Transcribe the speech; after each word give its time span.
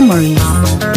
Memories. 0.00 0.89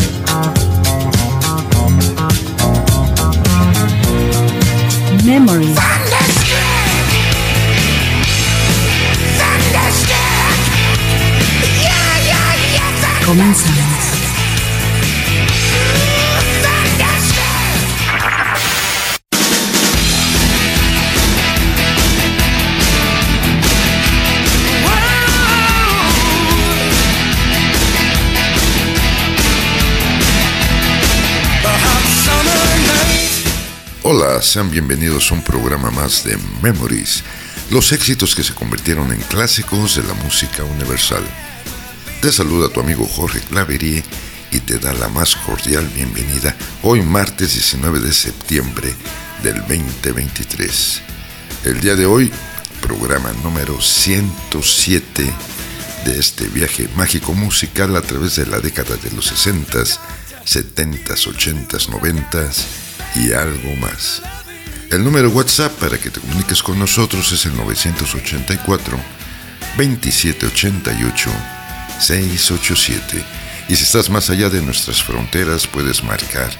Sean 34.43 34.69
bienvenidos 34.69 35.31
a 35.31 35.35
un 35.35 35.41
programa 35.41 35.89
más 35.89 36.25
de 36.25 36.37
Memories, 36.61 37.23
los 37.71 37.93
éxitos 37.93 38.35
que 38.35 38.43
se 38.43 38.53
convirtieron 38.53 39.13
en 39.13 39.21
clásicos 39.21 39.95
de 39.95 40.03
la 40.03 40.13
música 40.15 40.65
universal. 40.65 41.23
Te 42.21 42.29
saluda 42.29 42.67
tu 42.67 42.81
amigo 42.81 43.07
Jorge 43.07 43.39
Claverie 43.39 44.03
y 44.51 44.59
te 44.59 44.79
da 44.79 44.91
la 44.93 45.07
más 45.07 45.37
cordial 45.37 45.87
bienvenida 45.95 46.55
hoy 46.81 47.01
martes 47.01 47.53
19 47.53 48.01
de 48.01 48.11
septiembre 48.11 48.93
del 49.43 49.59
2023. 49.61 51.01
El 51.63 51.79
día 51.79 51.95
de 51.95 52.05
hoy, 52.05 52.29
programa 52.81 53.31
número 53.43 53.79
107 53.81 55.33
de 56.03 56.19
este 56.19 56.47
viaje 56.49 56.89
mágico 56.97 57.33
musical 57.33 57.95
a 57.95 58.01
través 58.01 58.35
de 58.35 58.45
la 58.45 58.59
década 58.59 58.97
de 58.97 59.09
los 59.11 59.31
60s, 59.31 59.99
70s, 60.45 61.27
80s, 61.33 61.87
90s 61.87 62.82
y 63.15 63.33
algo 63.33 63.75
más. 63.77 64.21
El 64.89 65.03
número 65.03 65.29
WhatsApp 65.29 65.71
para 65.79 65.97
que 65.97 66.09
te 66.09 66.19
comuniques 66.19 66.61
con 66.61 66.77
nosotros 66.77 67.31
es 67.31 67.45
el 67.45 67.55
984 67.57 68.97
2788 69.77 71.29
687. 71.99 73.23
Y 73.69 73.75
si 73.75 73.83
estás 73.83 74.09
más 74.09 74.29
allá 74.29 74.49
de 74.49 74.61
nuestras 74.61 75.01
fronteras, 75.01 75.65
puedes 75.65 76.03
marcar 76.03 76.51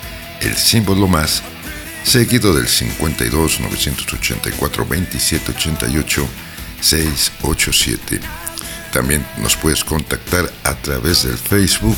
el 0.42 0.56
símbolo 0.56 1.08
más 1.08 1.44
seguido 2.04 2.56
del 2.56 2.68
52 2.68 3.60
984 3.60 4.86
2788 4.86 6.28
687. 6.82 8.20
También 8.92 9.26
nos 9.38 9.56
puedes 9.56 9.84
contactar 9.84 10.52
a 10.64 10.74
través 10.76 11.24
del 11.24 11.38
Facebook, 11.38 11.98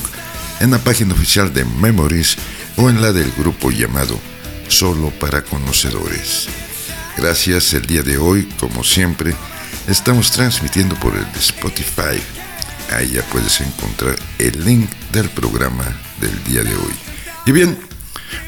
en 0.60 0.72
la 0.72 0.80
página 0.80 1.14
oficial 1.14 1.54
de 1.54 1.66
Memories 1.66 2.38
o 2.78 2.90
en 2.90 3.02
la 3.02 3.12
del 3.12 3.32
grupo 3.38 3.72
llamado 3.72 4.20
Solo 4.68 5.12
para 5.12 5.44
Conocedores. 5.44 6.48
Gracias 7.18 7.74
el 7.74 7.86
día 7.86 8.02
de 8.02 8.18
hoy, 8.18 8.50
como 8.60 8.84
siempre, 8.84 9.34
estamos 9.88 10.32
transmitiendo 10.32 10.96
por 10.96 11.16
el 11.16 11.26
Spotify. 11.40 12.22
Ahí 12.92 13.12
ya 13.14 13.22
puedes 13.24 13.62
encontrar 13.62 14.16
el 14.40 14.66
link 14.66 14.90
del 15.12 15.30
programa 15.30 15.86
del 16.20 16.44
día 16.44 16.64
de 16.64 16.76
hoy. 16.76 16.94
Y 17.46 17.52
bien, 17.52 17.78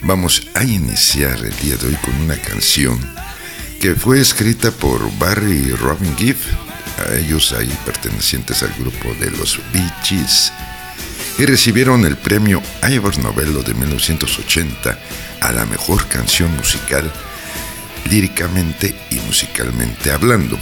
vamos 0.01 0.47
a 0.53 0.63
iniciar 0.63 1.37
el 1.37 1.55
día 1.57 1.77
de 1.77 1.87
hoy 1.87 1.95
con 2.03 2.15
una 2.21 2.35
canción 2.35 2.99
que 3.79 3.95
fue 3.95 4.19
escrita 4.19 4.71
por 4.71 5.15
Barry 5.19 5.69
y 5.69 5.71
Robin 5.71 6.15
Gibb, 6.17 6.37
a 6.97 7.15
ellos 7.15 7.53
ahí 7.53 7.71
pertenecientes 7.85 8.63
al 8.63 8.73
grupo 8.73 9.13
de 9.19 9.31
los 9.31 9.59
Bee 9.71 9.93
Gees, 10.03 10.51
y 11.37 11.45
recibieron 11.45 12.05
el 12.05 12.17
premio 12.17 12.61
Ivor 12.89 13.17
Novello 13.19 13.61
de 13.61 13.75
1980 13.75 14.99
a 15.41 15.51
la 15.51 15.65
mejor 15.65 16.07
canción 16.07 16.55
musical, 16.55 17.11
líricamente 18.09 18.95
y 19.09 19.15
musicalmente 19.21 20.11
hablando. 20.11 20.59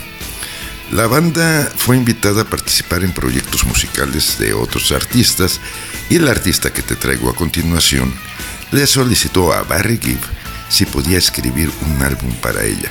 La 0.91 1.07
banda 1.07 1.69
fue 1.75 1.97
invitada 1.97 2.43
a 2.43 2.49
participar 2.49 3.03
en 3.03 3.11
proyectos 3.11 3.65
musicales 3.65 4.37
de 4.37 4.53
otros 4.53 4.91
artistas 4.91 5.59
y 6.09 6.17
el 6.17 6.27
artista 6.27 6.71
que 6.71 6.83
te 6.83 6.95
traigo 6.95 7.29
a 7.29 7.35
continuación 7.35 8.13
le 8.71 8.85
solicitó 8.85 9.51
a 9.51 9.63
Barry 9.63 9.97
Gibb 9.97 10.19
si 10.69 10.85
podía 10.85 11.17
escribir 11.17 11.71
un 11.87 12.01
álbum 12.03 12.31
para 12.35 12.63
ella. 12.63 12.89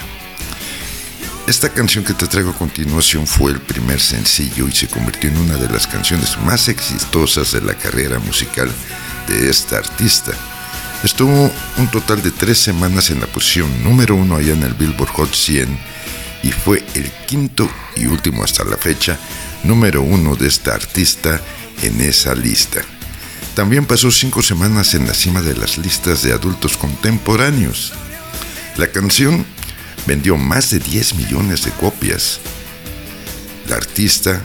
Esta 1.46 1.68
canción 1.68 2.04
que 2.04 2.14
te 2.14 2.26
traigo 2.26 2.50
a 2.50 2.58
continuación 2.58 3.26
fue 3.26 3.52
el 3.52 3.60
primer 3.60 4.00
sencillo 4.00 4.66
y 4.66 4.72
se 4.72 4.88
convirtió 4.88 5.28
en 5.28 5.36
una 5.36 5.56
de 5.56 5.68
las 5.68 5.86
canciones 5.86 6.38
más 6.38 6.68
exitosas 6.68 7.52
de 7.52 7.60
la 7.60 7.74
carrera 7.74 8.18
musical 8.18 8.70
de 9.28 9.50
esta 9.50 9.76
artista. 9.76 10.32
Estuvo 11.04 11.52
un 11.76 11.90
total 11.90 12.22
de 12.22 12.30
tres 12.30 12.56
semanas 12.56 13.10
en 13.10 13.20
la 13.20 13.26
posición 13.26 13.84
número 13.84 14.16
uno 14.16 14.36
allá 14.36 14.54
en 14.54 14.62
el 14.62 14.72
Billboard 14.72 15.10
Hot 15.10 15.34
100 15.34 15.78
y 16.42 16.50
fue 16.50 16.82
el 16.94 17.10
quinto 17.26 17.68
y 17.94 18.06
último 18.06 18.42
hasta 18.42 18.64
la 18.64 18.78
fecha 18.78 19.18
número 19.64 20.00
uno 20.00 20.34
de 20.34 20.48
esta 20.48 20.72
artista 20.72 21.42
en 21.82 22.00
esa 22.00 22.34
lista. 22.34 22.80
También 23.54 23.84
pasó 23.84 24.10
cinco 24.10 24.40
semanas 24.40 24.94
en 24.94 25.06
la 25.06 25.12
cima 25.12 25.42
de 25.42 25.54
las 25.54 25.76
listas 25.76 26.22
de 26.22 26.32
adultos 26.32 26.78
contemporáneos. 26.78 27.92
La 28.78 28.86
canción 28.86 29.44
vendió 30.06 30.38
más 30.38 30.70
de 30.70 30.78
10 30.78 31.16
millones 31.16 31.66
de 31.66 31.70
copias. 31.72 32.40
La 33.68 33.76
artista 33.76 34.42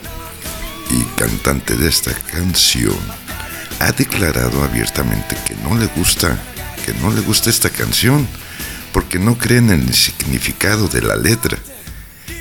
y 0.91 1.03
cantante 1.17 1.77
de 1.77 1.87
esta 1.87 2.11
canción 2.13 3.28
ha 3.79 3.91
declarado 3.91 4.63
abiertamente 4.63 5.35
que 5.47 5.55
no 5.63 5.77
le 5.77 5.87
gusta, 5.87 6.37
que 6.85 6.93
no 6.95 7.11
le 7.11 7.21
gusta 7.21 7.49
esta 7.49 7.69
canción 7.69 8.27
porque 8.91 9.19
no 9.19 9.37
cree 9.37 9.59
en 9.59 9.69
el 9.69 9.93
significado 9.93 10.87
de 10.87 11.01
la 11.01 11.15
letra 11.15 11.57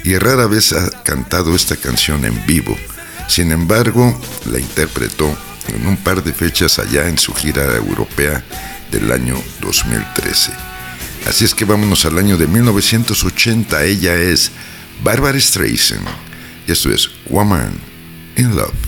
y 0.04 0.16
rara 0.16 0.46
vez 0.46 0.72
ha 0.72 0.90
cantado 1.02 1.54
esta 1.54 1.76
canción 1.76 2.24
en 2.24 2.44
vivo. 2.46 2.76
Sin 3.28 3.52
embargo, 3.52 4.18
la 4.50 4.58
interpretó 4.58 5.36
en 5.68 5.86
un 5.86 5.96
par 5.98 6.24
de 6.24 6.32
fechas 6.32 6.78
allá 6.78 7.08
en 7.08 7.18
su 7.18 7.34
gira 7.34 7.76
europea 7.76 8.42
del 8.90 9.12
año 9.12 9.36
2013. 9.60 10.52
Así 11.26 11.44
es 11.44 11.54
que 11.54 11.66
vámonos 11.66 12.06
al 12.06 12.18
año 12.18 12.38
de 12.38 12.46
1980. 12.46 13.84
Ella 13.84 14.14
es 14.14 14.50
Barbara 15.02 15.38
Streisand. 15.38 16.08
Y 16.66 16.72
esto 16.72 16.90
es 16.90 17.10
Woman 17.28 17.72
in 18.36 18.56
Love. 18.56 18.87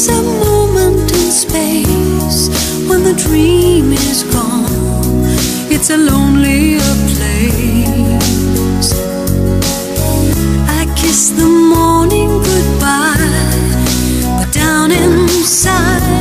There's 0.00 0.16
a 0.16 0.22
moment 0.22 1.10
in 1.10 1.30
space 1.32 2.48
when 2.88 3.02
the 3.02 3.14
dream 3.14 3.92
is 3.92 4.22
gone. 4.32 4.70
It's 5.72 5.90
a 5.90 5.96
lonelier 5.96 6.78
place. 7.10 8.92
I 10.68 10.86
kiss 10.94 11.30
the 11.30 11.48
morning 11.48 12.28
goodbye, 12.28 13.16
but 14.38 14.52
down 14.52 14.92
inside. 14.92 16.17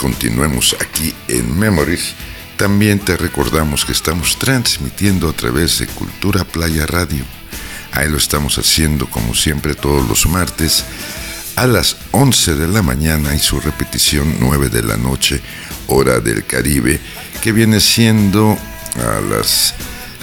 Continuemos 0.00 0.74
aquí 0.80 1.14
en 1.28 1.58
Memories. 1.58 2.14
También 2.56 3.00
te 3.00 3.18
recordamos 3.18 3.84
que 3.84 3.92
estamos 3.92 4.38
transmitiendo 4.38 5.28
a 5.28 5.34
través 5.34 5.78
de 5.78 5.86
Cultura 5.88 6.42
Playa 6.44 6.86
Radio. 6.86 7.22
Ahí 7.92 8.08
lo 8.08 8.16
estamos 8.16 8.56
haciendo 8.56 9.10
como 9.10 9.34
siempre 9.34 9.74
todos 9.74 10.08
los 10.08 10.24
martes 10.24 10.86
a 11.54 11.66
las 11.66 11.98
11 12.12 12.54
de 12.54 12.68
la 12.68 12.80
mañana 12.80 13.34
y 13.34 13.38
su 13.38 13.60
repetición 13.60 14.36
9 14.40 14.70
de 14.70 14.82
la 14.82 14.96
noche, 14.96 15.42
hora 15.88 16.18
del 16.18 16.46
Caribe, 16.46 16.98
que 17.42 17.52
viene 17.52 17.78
siendo 17.78 18.56
a 18.96 19.20
las 19.20 19.74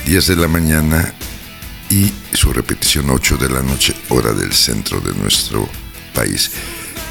10 0.07 0.25
de 0.25 0.35
la 0.37 0.47
mañana 0.47 1.13
y 1.91 2.11
su 2.33 2.51
repetición 2.51 3.11
8 3.11 3.37
de 3.37 3.49
la 3.49 3.61
noche, 3.61 3.93
hora 4.09 4.33
del 4.33 4.53
centro 4.53 4.99
de 5.01 5.13
nuestro 5.13 5.69
país. 6.15 6.49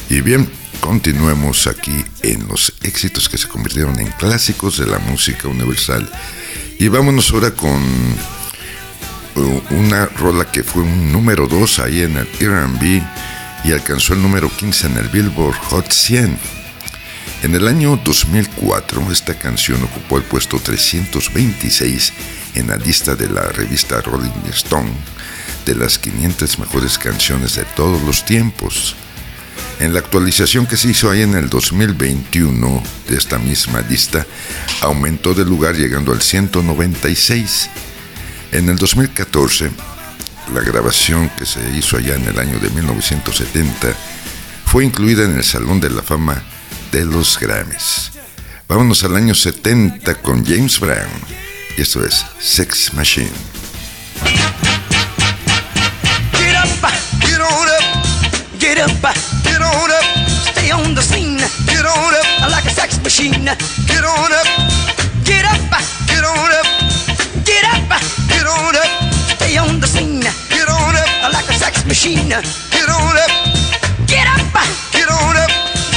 Y 0.09 0.19
bien, 0.19 0.49
continuemos 0.81 1.67
aquí 1.67 2.03
en 2.21 2.45
los 2.49 2.73
éxitos 2.83 3.29
que 3.29 3.37
se 3.37 3.47
convirtieron 3.47 3.97
en 3.97 4.11
clásicos 4.11 4.77
de 4.77 4.87
la 4.87 4.99
música 4.99 5.47
universal. 5.47 6.11
Y 6.79 6.89
vámonos 6.89 7.31
ahora 7.31 7.51
con 7.51 7.81
uh, 9.35 9.61
una 9.69 10.07
rola 10.07 10.51
que 10.51 10.65
fue 10.65 10.83
un 10.83 11.13
número 11.13 11.47
2 11.47 11.79
ahí 11.79 12.01
en 12.01 12.17
el 12.17 12.27
RB 12.27 13.01
y 13.63 13.71
alcanzó 13.71 14.15
el 14.15 14.21
número 14.21 14.51
15 14.53 14.87
en 14.87 14.97
el 14.97 15.07
Billboard 15.07 15.55
Hot 15.69 15.93
100. 15.93 16.54
En 17.43 17.53
el 17.53 17.67
año 17.67 17.99
2004, 18.03 19.11
esta 19.11 19.37
canción 19.37 19.83
ocupó 19.83 20.17
el 20.17 20.23
puesto 20.23 20.57
326 20.59 22.13
en 22.55 22.67
la 22.67 22.77
lista 22.77 23.15
de 23.15 23.29
la 23.29 23.43
revista 23.43 24.01
Rolling 24.01 24.49
Stone 24.51 24.91
de 25.65 25.75
las 25.75 25.99
500 25.99 26.59
mejores 26.59 26.97
canciones 26.97 27.55
de 27.55 27.65
todos 27.75 28.01
los 28.03 28.23
tiempos. 28.25 28.95
En 29.79 29.93
la 29.93 29.99
actualización 29.99 30.65
que 30.65 30.77
se 30.77 30.89
hizo 30.89 31.09
ahí 31.09 31.21
en 31.21 31.35
el 31.35 31.49
2021 31.49 32.83
de 33.09 33.17
esta 33.17 33.37
misma 33.37 33.81
lista, 33.81 34.25
aumentó 34.81 35.33
de 35.33 35.43
lugar 35.43 35.75
llegando 35.75 36.13
al 36.13 36.21
196. 36.21 37.69
En 38.53 38.69
el 38.69 38.77
2014, 38.77 39.69
la 40.53 40.61
grabación 40.61 41.29
que 41.37 41.45
se 41.45 41.59
hizo 41.77 41.97
allá 41.97 42.15
en 42.15 42.25
el 42.25 42.39
año 42.39 42.57
de 42.59 42.69
1970 42.69 43.93
fue 44.65 44.85
incluida 44.85 45.25
en 45.25 45.35
el 45.35 45.43
Salón 45.43 45.79
de 45.79 45.89
la 45.89 46.01
Fama 46.01 46.41
de 46.95 47.03
los 47.03 47.37
Grammys. 47.37 48.11
Vámonos 48.69 49.03
al 49.03 49.17
año 49.17 49.35
70 49.35 50.15
con 50.21 50.45
James 50.45 50.79
Brown. 50.79 51.09
Y 51.77 51.81
esto 51.81 52.05
es 52.05 52.25
Sex 52.39 52.93
Machine. 52.93 53.33
Get 56.31 56.55
up, 56.55 56.69
get 57.19 57.41
up, 57.41 57.83
get 58.59 58.79
up, 58.79 58.91
get 59.43 59.61
up, 59.61 60.05
stay 60.51 60.71
on 60.71 60.95
the 60.95 61.01
scene. 61.01 61.37
Get 61.65 61.85
on 61.85 62.13
up, 62.15 62.49
like 62.49 62.65
a 62.65 62.69
sex 62.69 62.97
machine. 63.03 63.43
Get 63.43 64.05
on 64.05 64.31
up, 64.31 64.47
get 65.25 65.43
up, 65.43 65.59
get 66.07 66.23
up, 66.23 66.65
get 67.43 67.65
up, 67.65 68.01
get 68.29 68.47
on 68.47 68.73
up. 68.73 68.91
Stay 69.35 69.57
on 69.57 69.81
the 69.81 69.87
scene. 69.87 70.21
Get 70.49 70.69
on 70.69 70.95
up 70.95 71.33
like 71.33 71.49
a 71.49 71.53
sex 71.59 71.85
machine. 71.85 72.29
Get 72.29 72.87
on 72.87 73.17
up. 73.17 73.31
Get 74.07 74.27
up. 74.27 74.39
Get 74.93 75.09
on 75.09 75.35
up. 75.35 75.64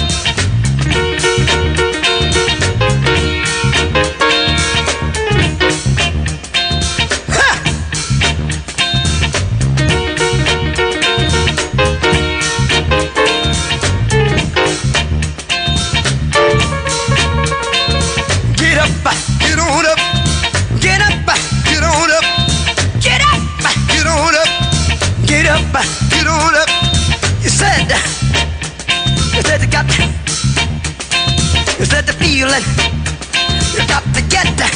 You 33.71 33.87
got 33.87 34.03
to 34.15 34.21
get 34.27 34.47
that. 34.59 34.75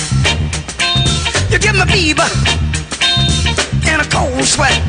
You 1.52 1.60
give 1.60 1.75
me 1.75 1.84
fever 1.92 2.28
and 3.92 4.02
a 4.02 4.08
cold 4.08 4.44
sweat. 4.48 4.80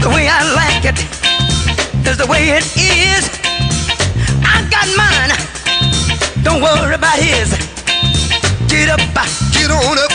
The 0.00 0.08
way 0.08 0.26
I 0.26 0.40
like 0.56 0.84
it 0.88 0.98
is 2.08 2.16
the 2.16 2.26
way 2.26 2.56
it 2.56 2.64
is. 2.76 3.28
I 4.40 4.64
got 4.72 4.88
mine. 4.96 5.36
Don't 6.42 6.62
worry 6.62 6.94
about 6.94 7.18
his. 7.20 7.52
Get 8.72 8.88
up, 8.88 9.04
get 9.52 9.70
on 9.70 9.98
up, 10.00 10.12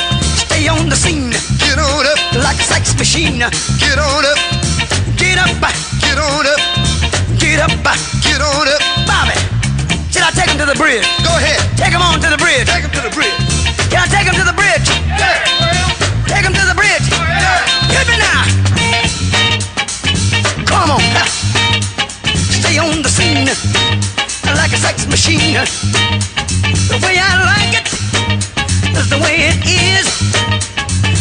stay 0.50 0.68
on 0.68 0.90
the 0.90 0.96
scene. 0.96 1.30
Get 1.62 1.78
on 1.78 2.06
up 2.10 2.20
like 2.42 2.58
a 2.58 2.66
sex 2.66 2.98
machine. 2.98 3.38
Get 3.78 3.98
on 4.02 4.26
up, 4.26 4.40
get 5.16 5.38
up, 5.38 5.54
get 6.02 6.18
on 6.18 6.46
up, 6.50 6.62
get 7.38 7.62
up, 7.62 7.70
get 8.26 8.42
on 8.42 8.66
up, 8.66 8.82
Bobby. 9.06 9.38
Should 10.10 10.24
I 10.24 10.32
take 10.34 10.50
him 10.50 10.58
to 10.58 10.66
the 10.66 10.76
bridge? 10.76 11.06
Go 11.24 11.30
ahead. 11.38 11.67
Take 11.78 11.94
him 11.94 12.02
on 12.02 12.20
to 12.20 12.30
the 12.30 12.38
bridge. 12.38 12.66
Take 12.66 12.84
him 12.84 12.92
to 12.92 13.02
the 13.06 13.14
bridge. 13.14 13.38
Can 13.94 14.02
I 14.02 14.08
take 14.10 14.26
him 14.26 14.34
to 14.34 14.44
the 14.44 14.58
bridge? 14.58 14.90
Yeah. 15.14 15.38
Take 16.26 16.44
him 16.44 16.54
to 16.58 16.66
the 16.66 16.74
bridge. 16.74 17.06
Yeah. 17.14 17.62
Hit 17.94 18.02
oh, 18.02 18.10
me 18.10 18.18
now. 18.18 18.42
Come 20.66 20.90
on. 20.98 21.02
Stay 22.34 22.82
on 22.82 23.02
the 23.06 23.10
scene 23.10 23.46
like 24.58 24.74
a 24.74 24.78
sex 24.82 25.06
machine. 25.06 25.54
The 26.90 26.98
way 27.06 27.22
I 27.22 27.46
like 27.46 27.78
it 27.78 27.88
is 28.98 29.08
the 29.14 29.22
way 29.22 29.54
it 29.54 29.62
is. 29.64 30.10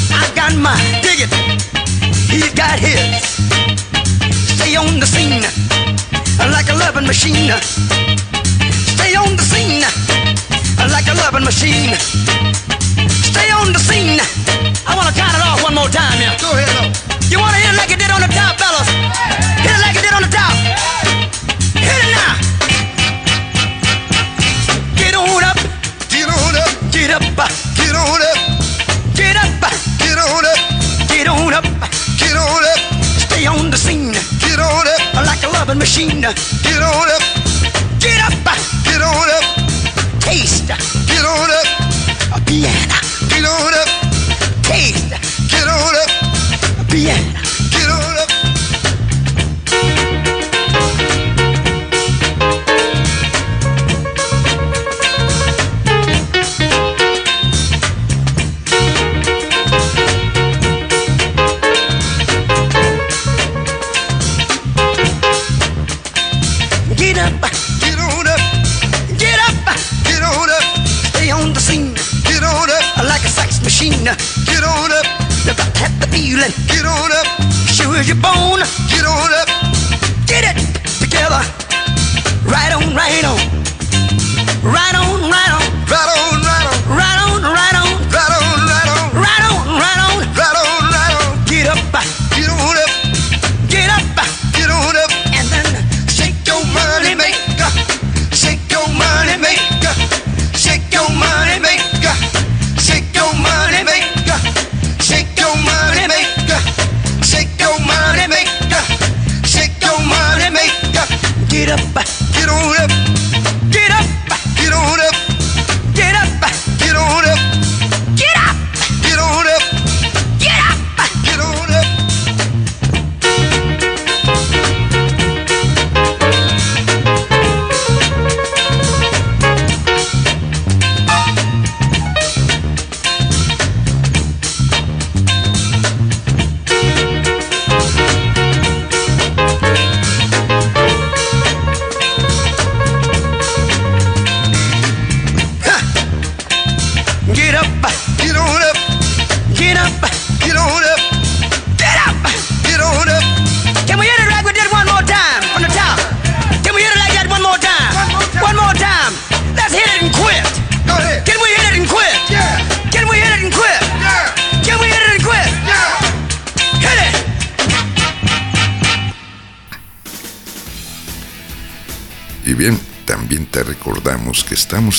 I 0.08 0.24
got 0.34 0.56
my 0.56 0.80
dig 1.04 1.20
it. 1.20 1.32
He's 2.32 2.52
got 2.54 2.80
his. 2.80 3.22
Stay 4.56 4.74
on 4.74 5.00
the 5.00 5.06
scene 5.06 5.44
like 6.50 6.68
a 6.70 6.74
loving 6.74 7.06
machine. 7.06 7.52
Stay 8.96 9.14
on 9.14 9.36
the 9.36 9.42
scene 9.42 10.15
like 10.92 11.08
a 11.08 11.14
loving 11.14 11.44
machine. 11.44 11.94
Stay 13.26 13.50
on 13.50 13.72
the 13.72 13.78
scene. 13.78 14.20
I 14.86 14.94
want 14.94 15.08
to 15.08 15.14
count 15.14 15.34
it 15.34 15.42
off 15.42 15.62
one 15.62 15.74
more 15.74 15.88
time, 15.88 16.20
yeah. 16.20 16.36
Go 16.38 16.52
ahead, 16.52 16.68
though. 16.76 16.90
You 17.30 17.38
want 17.40 17.54
to 17.54 17.60
hit 17.60 17.72
it 17.72 17.76
like 17.76 17.90
it 17.90 17.98
did 17.98 18.10
on 18.10 18.20
the 18.20 18.30
top, 18.30 18.54
fellas? 18.60 18.88
Hit 19.64 19.72
it 19.72 19.80
like 19.82 19.96
it 19.96 20.04
did 20.04 20.14
on 20.14 20.22
the 20.22 20.30
top. 20.30 20.54
Hit 21.80 21.96
it 21.96 22.10
now. 22.12 22.34
Get 25.00 25.14
on 25.16 25.42
up. 25.42 25.58
Get 26.12 26.28
on 26.28 26.54
up. 26.54 26.72
Get 26.92 27.10
up. 27.10 27.22
Get 27.74 27.94
on 27.96 28.20
up. 28.22 28.38
Get 29.16 29.36
up. 29.36 29.48
Get 29.98 30.18
on 30.18 30.44
up. 30.44 30.60
Get 31.08 31.26
on 31.26 31.54
up. 31.54 31.66
Get 32.20 32.36
on 32.36 32.62
up. 32.62 32.80
Stay 33.26 33.46
on 33.46 33.70
the 33.70 33.78
scene. 33.78 34.12
Get 34.44 34.60
on 34.60 34.86
up. 34.86 35.24
Like 35.26 35.42
a 35.42 35.48
loving 35.48 35.78
machine. 35.78 36.20
Get 36.20 36.80
on 36.84 37.08
up. 37.10 37.22
Get 37.98 38.20
up. 38.22 38.34
Get 38.84 39.02
on 39.02 39.30
up. 39.40 39.75
Taste. 40.26 40.66
Get 40.66 41.24
on 41.24 41.50
up. 41.50 41.68
A 42.34 42.40
piano. 42.46 42.98
Get 43.30 43.44
on 43.44 43.74
up. 43.74 43.88
Taste. 44.64 45.14
Get 45.48 45.68
on 45.68 45.94
up. 46.02 46.10
A 46.80 46.84
piano. 46.90 47.40
Get 47.70 47.88
on 47.88 48.18
up. 48.18 48.35
Now 74.06 74.14
get 74.44 74.62
on 74.62 74.92
up. 74.92 75.04
If 75.50 75.58
I 75.58 75.66
have 75.82 75.98
the 75.98 76.06
feeling, 76.06 76.52
get 76.68 76.86
on 76.86 77.10
up. 77.10 77.26
Sure 77.74 77.96
as 77.96 78.06
your 78.06 78.14
bone, 78.22 78.62
get 78.86 79.04
on 79.04 79.32
up. 79.34 79.48
Get 80.28 80.46
it 80.46 80.62
together. 81.02 81.42
Right 82.46 82.70
on, 82.70 82.94
right 82.94 83.24
on. 83.24 84.62
Right 84.62 84.94
on. 84.94 85.05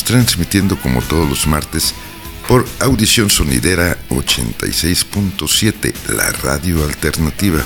Transmitiendo 0.08 0.80
como 0.80 1.02
todos 1.02 1.28
los 1.28 1.48
martes 1.48 1.94
por 2.48 2.66
Audición 2.80 3.30
Sonidera 3.30 3.98
86.7, 4.10 5.94
la 6.16 6.32
radio 6.32 6.82
alternativa. 6.86 7.62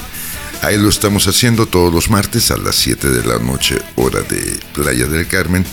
Ahí 0.64 0.76
lo 0.78 0.90
estamos 0.90 1.28
haciendo 1.28 1.68
todos 1.68 1.94
los 1.94 2.10
martes 2.10 2.50
a 2.50 2.58
las 2.58 2.78
7 2.78 3.10
de 3.10 3.24
la 3.28 3.38
noche, 3.38 3.80
hora 3.96 4.22
de 4.22 4.60
Playa 4.74 5.06
del 5.06 5.28
Carmen, 5.28 5.64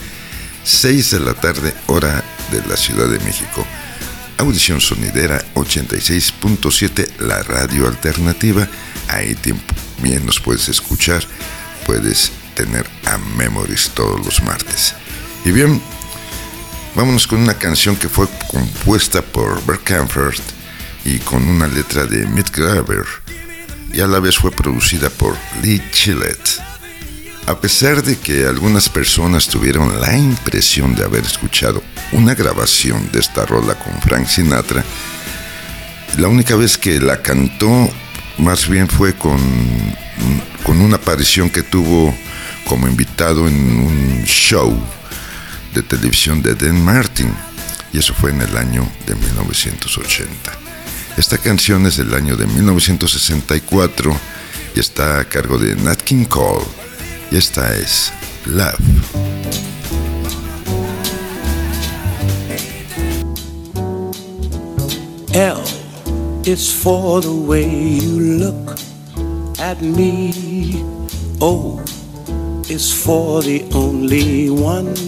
6 0.63 1.13
de 1.13 1.21
la 1.21 1.33
tarde, 1.33 1.73
hora 1.87 2.23
de 2.53 2.63
la 2.67 2.77
Ciudad 2.77 3.09
de 3.09 3.19
México. 3.21 3.67
Audición 4.37 4.83
Sonidera 4.83 5.43
86.7, 5.55 7.21
la 7.21 7.43
radio 7.45 7.89
alternativa. 7.89 8.69
Ahí 9.09 9.35
también 9.37 10.27
nos 10.27 10.39
puedes 10.39 10.69
escuchar, 10.69 11.25
puedes 11.87 12.31
tener 12.55 12.87
a 13.07 13.17
Memories 13.17 13.91
todos 13.95 14.23
los 14.23 14.43
martes. 14.43 14.95
Y 15.47 15.51
bien, 15.51 15.81
vámonos 16.99 17.29
con 17.29 17.39
una 17.39 17.55
canción 17.55 17.95
que 17.95 18.09
fue 18.09 18.27
compuesta 18.51 19.23
por 19.23 19.65
Bert 19.65 19.85
Camford 19.85 20.41
y 21.05 21.19
con 21.21 21.49
una 21.49 21.69
letra 21.69 22.05
de 22.07 22.27
Mick 22.27 22.51
Graver 22.51 23.05
y 23.93 24.01
a 24.01 24.09
la 24.09 24.19
vez 24.19 24.37
fue 24.37 24.51
producida 24.51 25.09
por 25.09 25.37
Lee 25.63 25.81
Chillett. 25.93 26.61
A 27.47 27.61
pesar 27.61 28.03
de 28.03 28.17
que 28.17 28.47
algunas 28.47 28.89
personas 28.89 29.47
tuvieron 29.47 30.01
la 30.01 30.19
impresión 30.19 30.97
de 30.97 31.05
haber 31.05 31.25
escuchado 31.25 31.85
una 32.11 32.35
grabación 32.35 33.09
de 33.13 33.21
esta 33.21 33.47
rola 33.47 33.79
con 33.79 33.93
Frank 34.03 34.27
Sinatra, 34.27 34.85
la 36.17 36.27
única 36.27 36.57
vez 36.57 36.77
que 36.77 36.99
la 36.99 37.23
cantó 37.23 37.89
más 38.39 38.69
bien 38.69 38.89
fue 38.89 39.15
con, 39.15 39.39
con 40.65 40.81
una 40.81 40.97
aparición 40.97 41.49
que 41.49 41.63
tuvo 41.63 42.13
como 42.67 42.89
invitado 42.89 43.47
en 43.47 43.55
un 43.55 44.25
show 44.25 44.77
de 45.79 45.85
televisión 45.85 46.43
de 46.43 46.57
Dan 46.57 46.85
Martin 46.85 47.33
y 47.93 47.99
eso 47.99 48.13
fue 48.13 48.31
en 48.31 48.43
el 48.43 48.57
año 48.57 48.85
de 49.07 49.15
1980. 49.15 50.29
Esta 51.17 51.39
canción 51.39 51.87
es 51.87 51.99
del 51.99 52.13
año 52.15 52.37
de 52.37 52.49
1964 52.49 54.17
y 54.75 54.81
está 54.81 55.21
a 55.21 55.25
cargo 55.25 55.57
de 55.57 55.77
Nat 55.77 56.03
King 56.03 56.25
Cole 56.25 56.65
y 57.31 57.37
esta 57.37 57.77
es 57.77 58.13
Love. 58.47 58.75
L 65.33 65.63
is 66.45 66.73
for 66.73 67.23
the 67.23 67.31
way 67.31 68.01
you 68.01 68.19
look 68.19 68.77
at 69.61 69.81
me. 69.81 70.83
O 71.41 71.81
is 72.69 72.93
for 72.93 73.43
the 73.43 73.65
only 73.73 74.51
one 74.51 75.08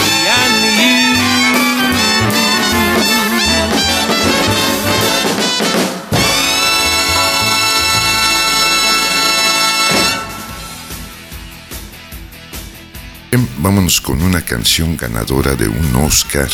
vámonos 13.61 14.01
con 14.01 14.21
una 14.23 14.41
canción 14.41 14.97
ganadora 14.97 15.55
de 15.55 15.67
un 15.67 15.95
Oscar, 15.95 16.49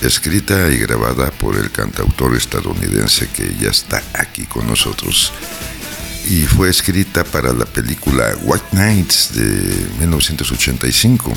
escrita 0.00 0.68
y 0.68 0.78
grabada 0.78 1.30
por 1.30 1.56
el 1.56 1.70
cantautor 1.70 2.36
estadounidense 2.36 3.28
que 3.28 3.54
ya 3.60 3.70
está 3.70 4.02
aquí 4.14 4.44
con 4.44 4.66
nosotros. 4.66 5.32
Y 6.28 6.42
fue 6.42 6.70
escrita 6.70 7.24
para 7.24 7.52
la 7.52 7.64
película 7.66 8.34
White 8.42 8.66
Nights 8.72 9.30
de 9.34 9.86
1985. 10.00 11.32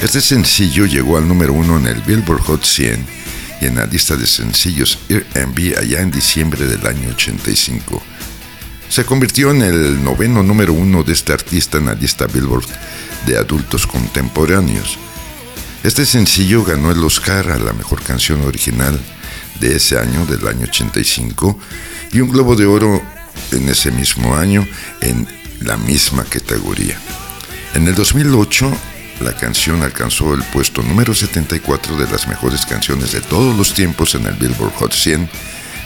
Este 0.00 0.20
sencillo 0.20 0.86
llegó 0.86 1.18
al 1.18 1.28
número 1.28 1.52
uno 1.52 1.78
en 1.78 1.86
el 1.86 2.00
Billboard 2.00 2.40
Hot 2.42 2.64
100 2.64 3.06
y 3.60 3.66
en 3.66 3.76
la 3.76 3.86
lista 3.86 4.16
de 4.16 4.26
sencillos 4.26 4.98
R&B 5.08 5.76
allá 5.78 6.00
en 6.00 6.10
diciembre 6.10 6.66
del 6.66 6.86
año 6.86 7.10
85. 7.10 8.02
Se 8.88 9.04
convirtió 9.04 9.50
en 9.50 9.62
el 9.62 10.02
noveno 10.02 10.42
número 10.42 10.72
uno 10.72 11.02
de 11.02 11.12
este 11.12 11.32
artista 11.32 11.78
en 11.78 11.86
la 11.86 11.94
lista 11.94 12.26
Billboard 12.26 12.66
de 13.26 13.38
adultos 13.38 13.86
contemporáneos. 13.86 14.98
Este 15.82 16.06
sencillo 16.06 16.64
ganó 16.64 16.90
el 16.90 17.02
Oscar 17.04 17.50
a 17.50 17.58
la 17.58 17.72
mejor 17.72 18.02
canción 18.02 18.42
original 18.42 18.98
de 19.60 19.76
ese 19.76 19.98
año, 19.98 20.24
del 20.26 20.46
año 20.46 20.64
85, 20.64 21.58
y 22.12 22.20
un 22.20 22.30
Globo 22.30 22.56
de 22.56 22.66
Oro 22.66 23.02
en 23.52 23.68
ese 23.68 23.90
mismo 23.90 24.36
año 24.36 24.66
en 25.00 25.26
la 25.60 25.76
misma 25.76 26.24
categoría. 26.24 26.98
En 27.74 27.86
el 27.86 27.94
2008, 27.94 28.70
la 29.20 29.36
canción 29.36 29.82
alcanzó 29.82 30.34
el 30.34 30.42
puesto 30.44 30.82
número 30.82 31.14
74 31.14 31.96
de 31.96 32.10
las 32.10 32.26
mejores 32.26 32.66
canciones 32.66 33.12
de 33.12 33.20
todos 33.20 33.56
los 33.56 33.74
tiempos 33.74 34.14
en 34.14 34.26
el 34.26 34.34
Billboard 34.34 34.74
Hot 34.74 34.92
100, 34.92 35.28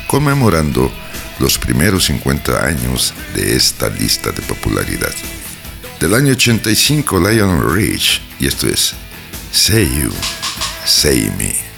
conmemorando 0.06 0.92
los 1.38 1.58
primeros 1.58 2.06
50 2.06 2.64
años 2.64 3.14
de 3.34 3.56
esta 3.56 3.88
lista 3.88 4.32
de 4.32 4.42
popularidad 4.42 5.12
del 6.00 6.14
año 6.14 6.32
85, 6.32 7.18
Lion 7.20 7.74
Rich, 7.74 8.20
y 8.38 8.46
esto 8.46 8.68
es 8.68 8.94
Say 9.50 9.88
You, 10.00 10.12
Say 10.84 11.30
Me. 11.36 11.77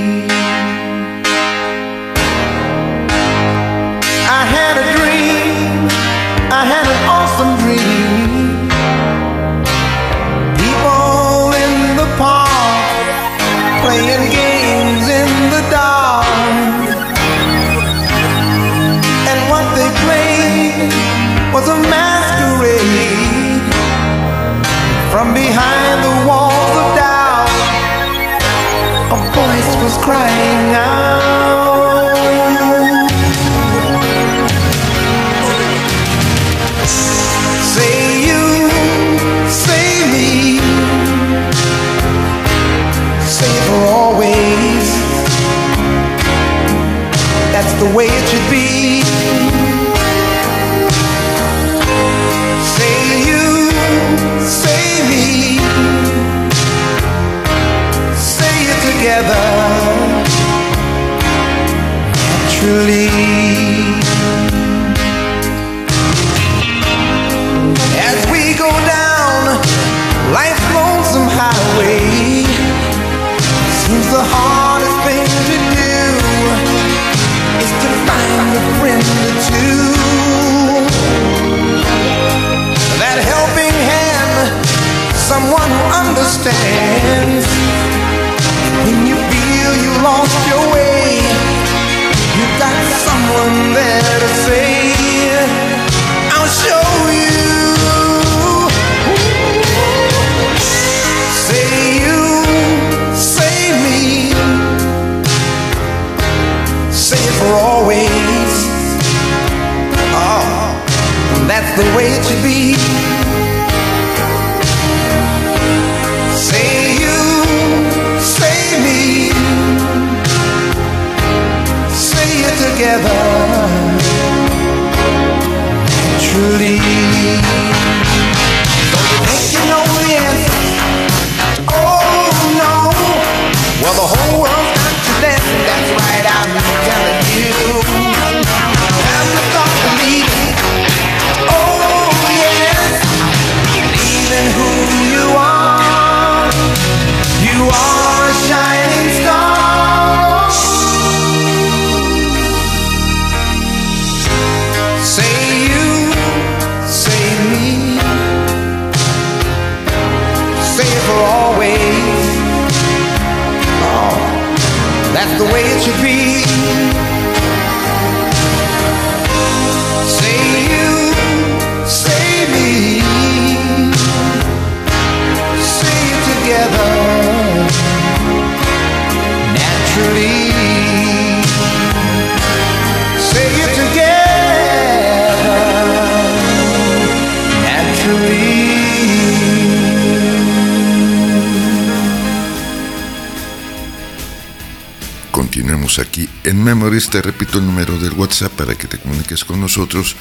En 196.51 196.63
Memories. 196.63 197.09
Te 197.09 197.21
repito 197.21 197.57
el 197.57 197.65
número 197.65 197.97
del 197.97 198.13
WhatsApp 198.13 198.51
para 198.51 198.75
que 198.75 198.87
te 198.87 198.97
comuniques 198.97 199.43
con 199.45 199.59
nosotros. 199.59 200.15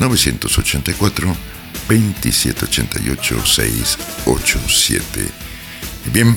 984 0.00 1.36
2788 1.88 3.46
687. 3.46 5.28
Bien, 6.06 6.36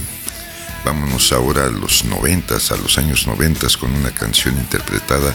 vámonos 0.86 1.31
ahora 1.31 1.65
a 1.65 1.69
los 1.69 2.05
90, 2.05 2.55
a 2.55 2.77
los 2.77 2.97
años 2.97 3.25
90 3.25 3.67
con 3.79 3.93
una 3.93 4.12
canción 4.12 4.55
interpretada 4.55 5.33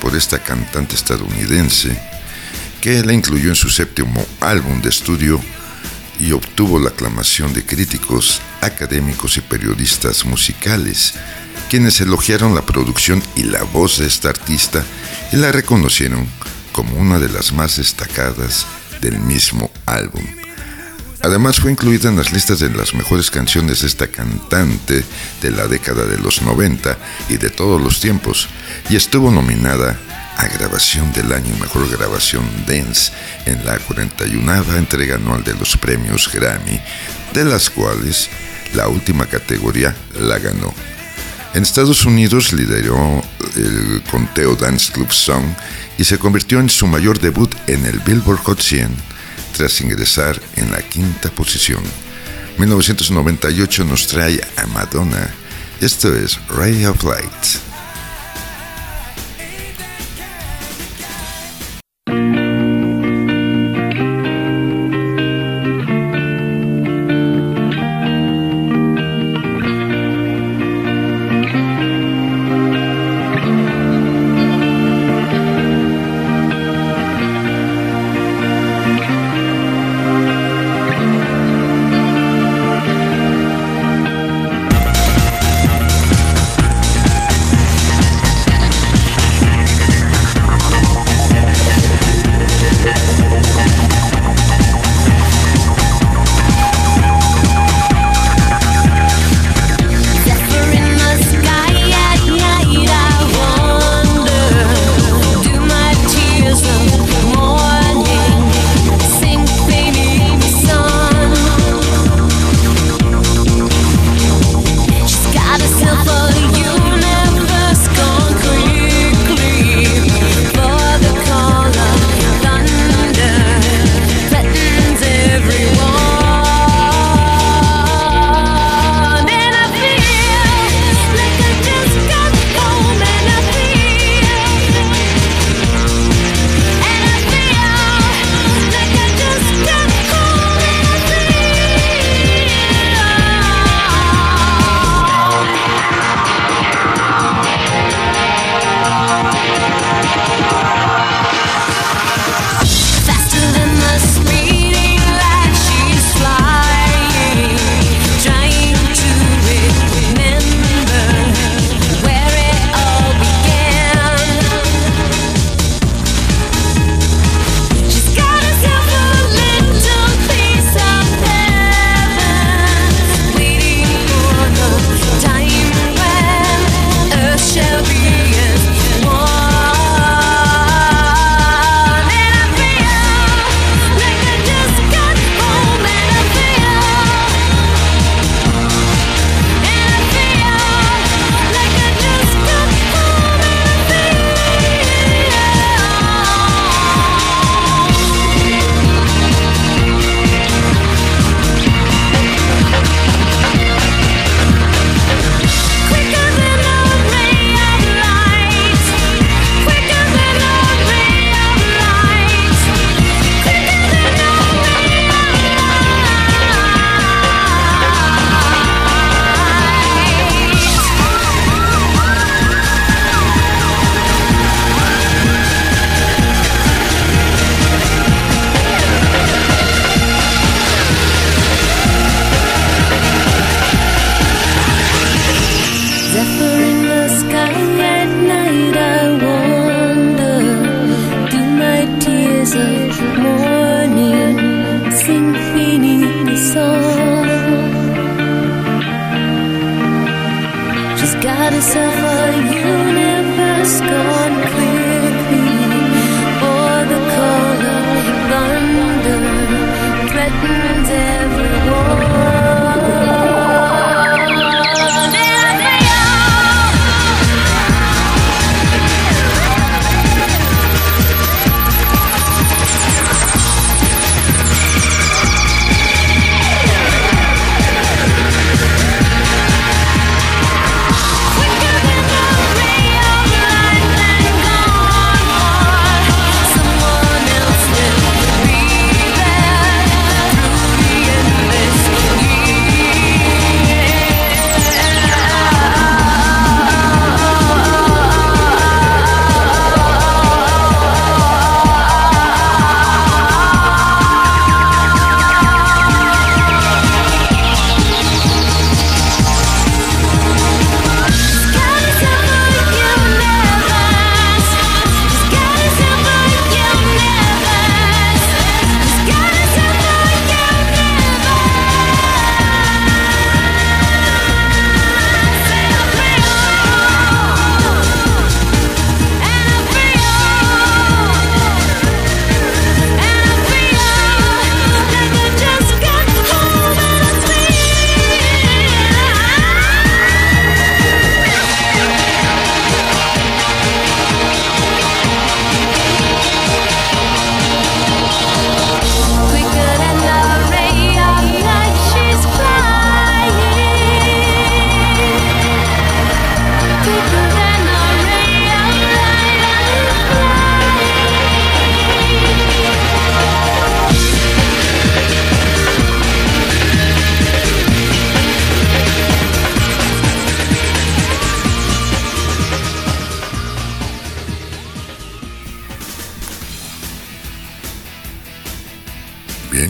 por 0.00 0.16
esta 0.16 0.40
cantante 0.40 0.96
estadounidense 0.96 1.96
que 2.80 3.02
la 3.02 3.12
incluyó 3.12 3.48
en 3.50 3.56
su 3.56 3.70
séptimo 3.70 4.26
álbum 4.40 4.82
de 4.82 4.90
estudio 4.90 5.40
y 6.20 6.32
obtuvo 6.32 6.78
la 6.78 6.90
aclamación 6.90 7.52
de 7.52 7.64
críticos, 7.64 8.40
académicos 8.60 9.36
y 9.36 9.40
periodistas 9.40 10.24
musicales, 10.24 11.14
quienes 11.68 12.00
elogiaron 12.00 12.54
la 12.54 12.62
producción 12.62 13.22
y 13.36 13.44
la 13.44 13.62
voz 13.64 13.98
de 13.98 14.06
esta 14.06 14.28
artista 14.28 14.84
y 15.32 15.36
la 15.36 15.52
reconocieron 15.52 16.26
como 16.72 16.96
una 16.96 17.18
de 17.18 17.28
las 17.28 17.52
más 17.52 17.76
destacadas 17.76 18.66
del 19.00 19.18
mismo 19.18 19.70
álbum. 19.86 20.24
Además 21.24 21.58
fue 21.58 21.70
incluida 21.70 22.10
en 22.10 22.16
las 22.16 22.32
listas 22.32 22.58
de 22.58 22.68
las 22.68 22.92
mejores 22.92 23.30
canciones 23.30 23.80
de 23.80 23.86
esta 23.86 24.08
cantante 24.08 25.02
de 25.40 25.50
la 25.50 25.66
década 25.66 26.04
de 26.04 26.18
los 26.18 26.42
90 26.42 26.98
y 27.30 27.38
de 27.38 27.48
todos 27.48 27.80
los 27.80 28.00
tiempos, 28.00 28.46
y 28.90 28.96
estuvo 28.96 29.30
nominada 29.30 29.98
a 30.36 30.46
Grabación 30.48 31.12
del 31.12 31.32
Año 31.32 31.56
Mejor 31.56 31.88
Grabación 31.88 32.44
Dance 32.66 33.12
en 33.46 33.64
la 33.64 33.78
41 33.78 34.76
entrega 34.76 35.14
anual 35.14 35.42
de 35.44 35.54
los 35.54 35.76
premios 35.78 36.30
Grammy, 36.30 36.80
de 37.32 37.44
las 37.46 37.70
cuales 37.70 38.28
la 38.74 38.88
última 38.88 39.26
categoría 39.26 39.94
la 40.20 40.38
ganó. 40.38 40.74
En 41.54 41.62
Estados 41.62 42.04
Unidos 42.04 42.52
lideró 42.52 43.22
el 43.54 44.02
conteo 44.10 44.56
Dance 44.56 44.92
Club 44.92 45.12
Song 45.12 45.44
y 45.96 46.02
se 46.02 46.18
convirtió 46.18 46.58
en 46.58 46.68
su 46.68 46.88
mayor 46.88 47.20
debut 47.20 47.54
en 47.68 47.86
el 47.86 48.00
Billboard 48.00 48.42
Hot 48.42 48.60
100 48.60 48.90
tras 49.56 49.80
ingresar 49.80 50.40
en 50.56 50.72
la 50.72 50.82
quinta 50.82 51.30
posición. 51.30 51.84
1998 52.58 53.84
nos 53.84 54.08
trae 54.08 54.40
a 54.56 54.66
Madonna. 54.66 55.32
Esto 55.80 56.12
es 56.12 56.40
Ray 56.48 56.86
of 56.86 57.04
Light. 57.04 57.73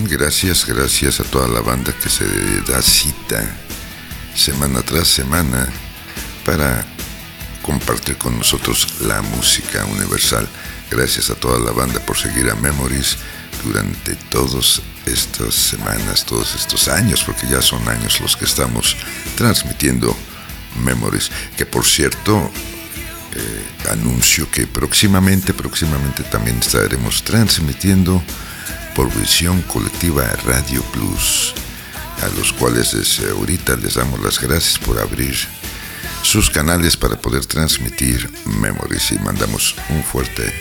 Gracias, 0.09 0.67
gracias 0.67 1.21
a 1.21 1.25
toda 1.25 1.47
la 1.47 1.61
banda 1.61 1.93
que 1.93 2.09
se 2.09 2.25
da 2.63 2.81
cita 2.81 3.45
semana 4.35 4.81
tras 4.81 5.07
semana 5.07 5.69
para 6.45 6.87
compartir 7.63 8.17
con 8.17 8.39
nosotros 8.39 9.01
la 9.01 9.21
música 9.21 9.85
universal. 9.85 10.49
Gracias 10.91 11.29
a 11.29 11.35
toda 11.35 11.59
la 11.59 11.71
banda 11.71 12.01
por 12.01 12.17
seguir 12.17 12.51
a 12.51 12.55
Memories 12.55 13.19
durante 13.63 14.17
todas 14.31 14.81
estas 15.05 15.55
semanas, 15.55 16.25
todos 16.25 16.55
estos 16.55 16.89
años, 16.89 17.23
porque 17.23 17.47
ya 17.47 17.61
son 17.61 17.87
años 17.87 18.21
los 18.21 18.37
que 18.37 18.47
estamos 18.47 18.97
transmitiendo 19.37 20.17
Memories, 20.83 21.31
que 21.59 21.67
por 21.67 21.85
cierto 21.85 22.51
eh, 23.35 23.91
anuncio 23.91 24.51
que 24.51 24.67
próximamente, 24.67 25.53
próximamente 25.53 26.23
también 26.23 26.59
estaremos 26.59 27.23
transmitiendo 27.23 28.23
por 28.95 29.13
visión 29.19 29.61
colectiva 29.63 30.25
Radio 30.47 30.83
Plus, 30.93 31.53
a 32.23 32.29
los 32.39 32.53
cuales 32.53 32.93
desde 32.93 33.31
ahorita 33.31 33.77
les 33.77 33.95
damos 33.95 34.21
las 34.21 34.41
gracias 34.41 34.79
por 34.79 34.99
abrir 35.01 35.37
sus 36.23 36.49
canales 36.49 36.97
para 36.97 37.21
poder 37.21 37.45
transmitir 37.45 38.31
Memories 38.47 39.13
y 39.13 39.19
mandamos 39.19 39.75
un 39.89 40.03
fuerte 40.03 40.53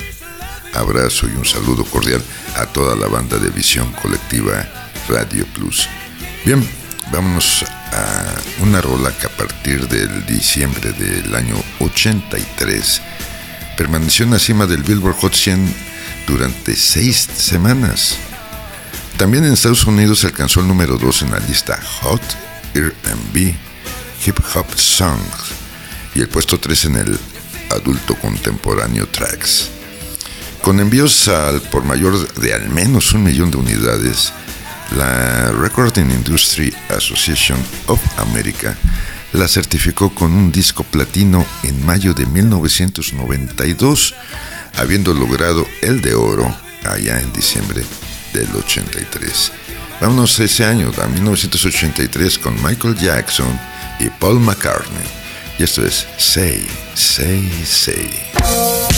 abrazo 0.74 1.28
y 1.28 1.38
un 1.38 1.46
saludo 1.46 1.86
cordial 1.86 2.22
a 2.58 2.65
toda 2.65 2.96
la 2.96 3.08
banda 3.08 3.38
de 3.38 3.50
visión 3.50 3.91
colectiva 3.93 4.67
Radio 5.08 5.46
Plus. 5.54 5.88
Bien, 6.43 6.67
vámonos 7.12 7.63
a 7.91 8.63
una 8.63 8.82
rola 8.82 9.15
que 9.17 9.28
a 9.28 9.38
partir 9.38 9.88
del 9.88 10.26
diciembre 10.26 10.91
del 10.93 11.34
año 11.36 11.56
83 11.80 13.02
permaneció 13.78 14.26
en 14.26 14.32
la 14.32 14.39
cima 14.39 14.65
del 14.65 14.84
Billboard 14.84 15.17
Hot 15.17 15.36
100 15.36 15.92
durante 16.27 16.75
seis 16.75 17.27
semanas. 17.36 18.17
También 19.17 19.45
en 19.45 19.53
Estados 19.53 19.86
Unidos 19.86 20.23
alcanzó 20.25 20.59
el 20.62 20.67
número 20.67 20.97
2 20.97 21.23
en 21.23 21.31
la 21.31 21.39
lista 21.39 21.79
Hot 22.01 22.21
R&B 22.73 23.55
Hip 24.25 24.39
Hop 24.55 24.65
Songs 24.75 25.53
y 26.15 26.21
el 26.21 26.29
puesto 26.29 26.59
3 26.59 26.86
en 26.86 26.95
el 26.95 27.19
adulto 27.69 28.15
contemporáneo 28.15 29.07
Tracks. 29.07 29.69
Con 30.62 30.79
envíos 30.79 31.27
al 31.27 31.62
por 31.62 31.83
mayor 31.83 32.33
de 32.36 32.53
al 32.53 32.69
menos 32.69 33.13
un 33.13 33.23
millón 33.23 33.51
de 33.51 33.57
unidades, 33.57 34.31
la 34.95 35.51
Recording 35.51 36.09
Industry 36.09 36.73
Association 36.89 37.59
of 37.88 37.99
America 38.17 38.77
la 39.33 39.47
certificó 39.47 40.13
con 40.13 40.31
un 40.31 40.51
disco 40.51 40.83
platino 40.83 41.45
en 41.63 41.86
mayo 41.86 42.13
de 42.13 42.25
1992, 42.25 44.13
habiendo 44.75 45.13
logrado 45.13 45.67
el 45.81 46.01
de 46.01 46.13
oro 46.15 46.55
allá 46.86 47.19
en 47.19 47.31
diciembre 47.33 47.83
del 48.33 48.49
83. 48.55 49.51
Vámonos 50.01 50.39
ese 50.39 50.65
año, 50.65 50.91
a 51.01 51.07
1983, 51.07 52.39
con 52.39 52.62
Michael 52.63 52.95
Jackson 52.95 53.59
y 53.99 54.09
Paul 54.09 54.39
McCartney. 54.39 55.07
Y 55.59 55.63
esto 55.63 55.86
es 55.86 56.07
Say, 56.17 56.65
Say, 56.95 57.63
Say. 57.65 58.92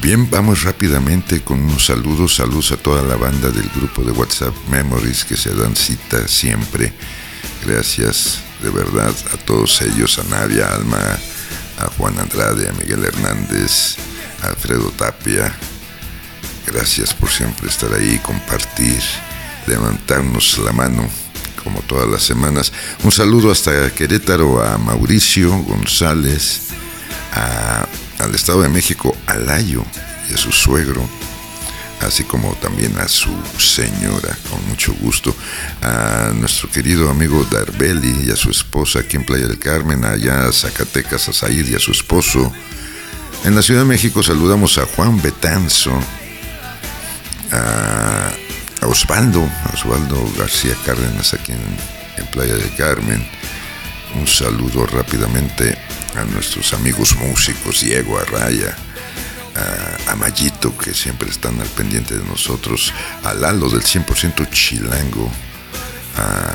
Bien, 0.00 0.30
vamos 0.30 0.62
rápidamente 0.62 1.40
con 1.40 1.60
unos 1.60 1.86
saludos. 1.86 2.36
Saludos 2.36 2.70
a 2.70 2.76
toda 2.76 3.02
la 3.02 3.16
banda 3.16 3.50
del 3.50 3.68
grupo 3.74 4.02
de 4.04 4.12
WhatsApp 4.12 4.54
Memories 4.70 5.24
que 5.24 5.36
se 5.36 5.52
dan 5.52 5.74
cita 5.74 6.28
siempre. 6.28 6.92
Gracias 7.66 8.38
de 8.62 8.70
verdad 8.70 9.12
a 9.34 9.36
todos 9.38 9.82
ellos, 9.82 10.20
a 10.20 10.24
Nadia, 10.24 10.72
Alma, 10.72 10.98
a 11.78 11.86
Juan 11.96 12.16
Andrade, 12.18 12.68
a 12.68 12.72
Miguel 12.74 13.04
Hernández, 13.04 13.96
a 14.42 14.46
Alfredo 14.46 14.92
Tapia. 14.92 15.52
Gracias 16.64 17.12
por 17.12 17.28
siempre 17.28 17.68
estar 17.68 17.92
ahí, 17.92 18.20
compartir, 18.20 19.02
levantarnos 19.66 20.58
la 20.58 20.72
mano 20.72 21.10
como 21.64 21.80
todas 21.82 22.08
las 22.08 22.22
semanas. 22.22 22.72
Un 23.02 23.10
saludo 23.10 23.50
hasta 23.50 23.90
Querétaro 23.90 24.62
a 24.62 24.78
Mauricio 24.78 25.50
González, 25.64 26.68
al 28.18 28.34
Estado 28.34 28.62
de 28.62 28.68
México, 28.68 29.16
a 29.26 29.34
Layo 29.34 29.84
y 30.30 30.34
a 30.34 30.36
su 30.36 30.52
suegro, 30.52 31.08
así 32.00 32.24
como 32.24 32.54
también 32.56 32.98
a 32.98 33.08
su 33.08 33.34
señora, 33.58 34.36
con 34.50 34.66
mucho 34.68 34.92
gusto, 34.94 35.34
a 35.82 36.32
nuestro 36.34 36.70
querido 36.70 37.10
amigo 37.10 37.44
Darbeli 37.50 38.26
y 38.26 38.30
a 38.30 38.36
su 38.36 38.50
esposa 38.50 39.00
aquí 39.00 39.16
en 39.16 39.24
Playa 39.24 39.46
del 39.46 39.58
Carmen, 39.58 40.04
allá 40.04 40.46
a 40.46 40.52
Zacatecas, 40.52 41.28
a 41.28 41.32
Said 41.32 41.66
y 41.66 41.74
a 41.74 41.78
su 41.78 41.92
esposo. 41.92 42.52
En 43.44 43.54
la 43.54 43.62
Ciudad 43.62 43.82
de 43.82 43.86
México 43.86 44.22
saludamos 44.22 44.78
a 44.78 44.86
Juan 44.86 45.20
Betanzo, 45.22 45.92
a, 47.52 48.30
Osvaldo, 48.82 49.48
Osvaldo 49.74 50.30
García 50.38 50.74
Cárdenas 50.84 51.34
aquí 51.34 51.52
en, 51.52 52.26
Playa 52.32 52.54
del 52.54 52.74
Carmen. 52.74 53.26
Un 54.18 54.26
saludo 54.26 54.86
rápidamente 54.86 55.78
a 56.18 56.24
nuestros 56.24 56.72
amigos 56.72 57.16
músicos, 57.16 57.80
Diego 57.80 58.18
Arraya, 58.18 58.76
a, 60.06 60.14
Mayito, 60.16 60.76
que 60.76 60.92
siempre 60.92 61.30
están 61.30 61.60
al 61.60 61.68
pendiente 61.68 62.16
de 62.16 62.24
nosotros, 62.24 62.92
a 63.24 63.34
Lalo 63.34 63.68
del 63.68 63.82
100% 63.82 64.50
Chilango, 64.50 65.30
a 66.16 66.54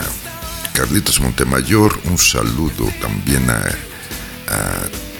Carlitos 0.73 1.21
Montemayor, 1.21 1.97
un 2.05 2.17
saludo 2.17 2.91
también 3.01 3.49
a, 3.49 3.61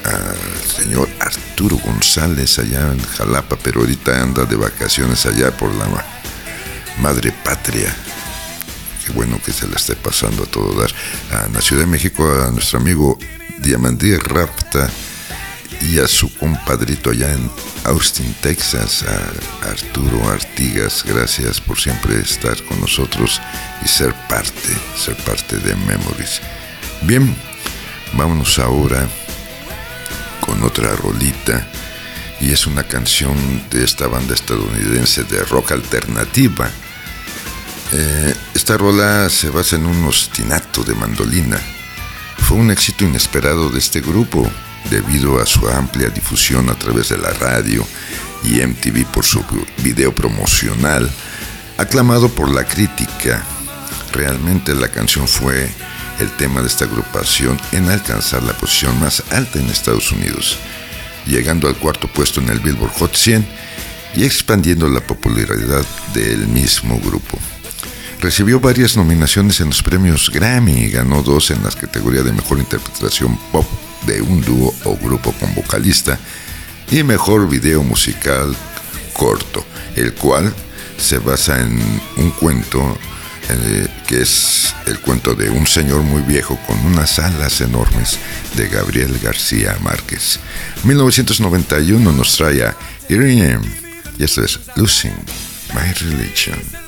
al 0.04 0.70
señor 0.76 1.08
Arturo 1.20 1.76
González 1.78 2.58
allá 2.58 2.92
en 2.92 3.02
Jalapa, 3.02 3.56
pero 3.56 3.80
ahorita 3.80 4.22
anda 4.22 4.44
de 4.44 4.56
vacaciones 4.56 5.24
allá 5.24 5.56
por 5.56 5.72
la 5.74 5.86
madre 7.00 7.32
patria. 7.44 7.94
Qué 9.06 9.12
bueno 9.12 9.40
que 9.44 9.52
se 9.52 9.66
le 9.66 9.76
esté 9.76 9.96
pasando 9.96 10.44
a 10.44 10.46
todo 10.46 10.80
dar. 10.80 10.90
A 11.30 11.48
la 11.48 11.60
Ciudad 11.60 11.82
de 11.82 11.86
México, 11.86 12.26
a 12.26 12.50
nuestro 12.50 12.78
amigo 12.78 13.18
Diamandí 13.58 14.16
Rapta 14.16 14.90
y 15.80 15.98
a 15.98 16.06
su 16.08 16.32
compadrito 16.34 17.10
allá 17.10 17.32
en 17.32 17.50
Austin, 17.84 18.34
Texas, 18.40 19.04
a 19.04 19.68
Arturo 19.68 20.28
Artigas. 20.30 21.04
Gracias 21.06 21.60
por 21.60 21.78
siempre 21.78 22.20
estar 22.20 22.62
con 22.64 22.80
nosotros 22.80 23.40
y 23.84 23.88
ser 23.88 24.14
parte, 24.28 24.76
ser 24.96 25.16
parte 25.18 25.58
de 25.58 25.74
Memories. 25.74 26.40
Bien, 27.02 27.34
vámonos 28.14 28.58
ahora 28.58 29.06
con 30.40 30.62
otra 30.62 30.94
rolita 30.96 31.66
y 32.40 32.52
es 32.52 32.66
una 32.66 32.82
canción 32.84 33.36
de 33.70 33.84
esta 33.84 34.06
banda 34.06 34.34
estadounidense 34.34 35.24
de 35.24 35.42
rock 35.44 35.72
alternativa. 35.72 36.70
Eh, 37.92 38.34
esta 38.54 38.76
rola 38.76 39.28
se 39.30 39.50
basa 39.50 39.76
en 39.76 39.86
un 39.86 40.04
ostinato 40.04 40.82
de 40.82 40.94
mandolina. 40.94 41.58
Fue 42.44 42.58
un 42.58 42.70
éxito 42.70 43.06
inesperado 43.06 43.70
de 43.70 43.78
este 43.78 44.02
grupo 44.02 44.46
debido 44.90 45.40
a 45.40 45.46
su 45.46 45.66
amplia 45.66 46.10
difusión 46.10 46.68
a 46.68 46.74
través 46.74 47.08
de 47.08 47.16
la 47.16 47.30
radio 47.30 47.86
y 48.44 48.60
MTV 48.60 49.06
por 49.06 49.24
su 49.24 49.42
video 49.78 50.14
promocional, 50.14 51.10
aclamado 51.78 52.28
por 52.28 52.54
la 52.54 52.64
crítica. 52.64 53.42
Realmente 54.12 54.74
la 54.74 54.88
canción 54.88 55.26
fue 55.26 55.70
el 56.20 56.30
tema 56.32 56.60
de 56.60 56.66
esta 56.66 56.84
agrupación 56.84 57.58
en 57.72 57.88
alcanzar 57.88 58.42
la 58.42 58.52
posición 58.52 59.00
más 59.00 59.22
alta 59.30 59.58
en 59.58 59.70
Estados 59.70 60.12
Unidos, 60.12 60.58
llegando 61.24 61.66
al 61.66 61.76
cuarto 61.76 62.08
puesto 62.08 62.42
en 62.42 62.50
el 62.50 62.60
Billboard 62.60 62.92
Hot 62.98 63.16
100 63.16 63.46
y 64.16 64.24
expandiendo 64.24 64.86
la 64.86 65.00
popularidad 65.00 65.84
del 66.12 66.46
mismo 66.48 67.00
grupo. 67.00 67.38
Recibió 68.24 68.58
varias 68.58 68.96
nominaciones 68.96 69.60
en 69.60 69.66
los 69.66 69.82
premios 69.82 70.30
Grammy 70.30 70.84
y 70.84 70.90
ganó 70.90 71.22
dos 71.22 71.50
en 71.50 71.62
las 71.62 71.76
categorías 71.76 72.24
de 72.24 72.32
Mejor 72.32 72.58
Interpretación 72.58 73.38
Pop 73.52 73.66
de 74.06 74.22
un 74.22 74.40
dúo 74.40 74.74
o 74.84 74.96
grupo 74.96 75.30
con 75.32 75.54
vocalista 75.54 76.18
y 76.90 77.02
Mejor 77.02 77.46
Video 77.50 77.82
Musical 77.82 78.56
Corto, 79.12 79.62
el 79.94 80.14
cual 80.14 80.50
se 80.96 81.18
basa 81.18 81.60
en 81.60 81.78
un 82.16 82.30
cuento 82.30 82.96
eh, 83.50 83.88
que 84.06 84.22
es 84.22 84.74
el 84.86 85.00
cuento 85.00 85.34
de 85.34 85.50
un 85.50 85.66
señor 85.66 86.00
muy 86.00 86.22
viejo 86.22 86.58
con 86.66 86.78
unas 86.86 87.18
alas 87.18 87.60
enormes 87.60 88.18
de 88.56 88.68
Gabriel 88.68 89.20
García 89.22 89.76
Márquez. 89.82 90.40
1991 90.84 92.10
nos 92.10 92.34
trae 92.38 92.64
a 92.64 92.74
Iriam 93.10 93.60
y 94.18 94.24
esto 94.24 94.42
es 94.42 94.60
Losing 94.76 95.12
My 95.74 95.92
Religion. 95.92 96.83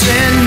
sin 0.00 0.39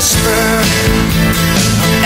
whisper 0.00 0.64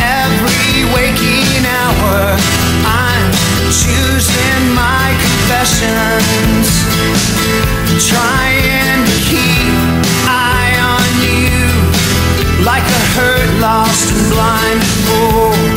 every 0.03 0.83
waking 0.93 1.63
hour. 1.63 2.35
I'm 2.83 3.31
choosing 3.71 4.63
my 4.75 5.15
confessions, 5.23 6.67
trying 8.11 8.99
to 9.07 9.17
keep 9.31 9.79
eye 10.27 10.75
on 10.95 11.07
you 11.23 12.67
like 12.67 12.83
a 12.83 13.03
hurt, 13.15 13.61
lost, 13.61 14.11
and 14.11 14.33
blind 14.33 14.83
fool. 15.07 15.74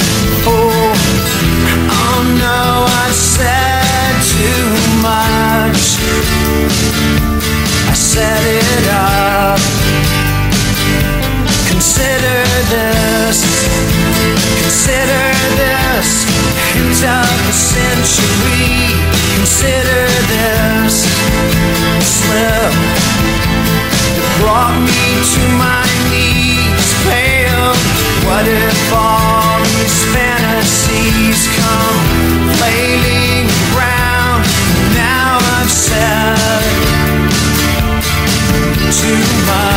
century. 17.77 18.97
Consider 19.37 20.05
this 20.33 21.05
slip 22.01 22.73
that 24.07 24.29
brought 24.41 24.77
me 24.81 25.05
to 25.33 25.43
my 25.61 25.85
knees. 26.09 26.87
Pale, 27.05 27.73
what 28.25 28.45
if 28.49 28.79
all 28.93 29.61
these 29.77 29.97
fantasies 30.13 31.39
come 31.61 31.99
flailing 32.57 33.45
around? 33.71 34.41
Now 34.97 35.37
I've 35.57 35.69
said 35.69 36.65
too 38.89 39.21
much. 39.45 39.76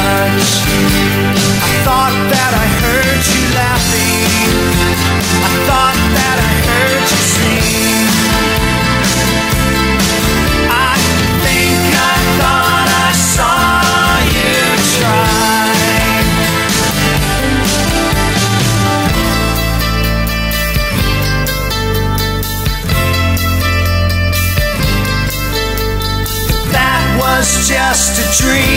Dream. 28.41 28.70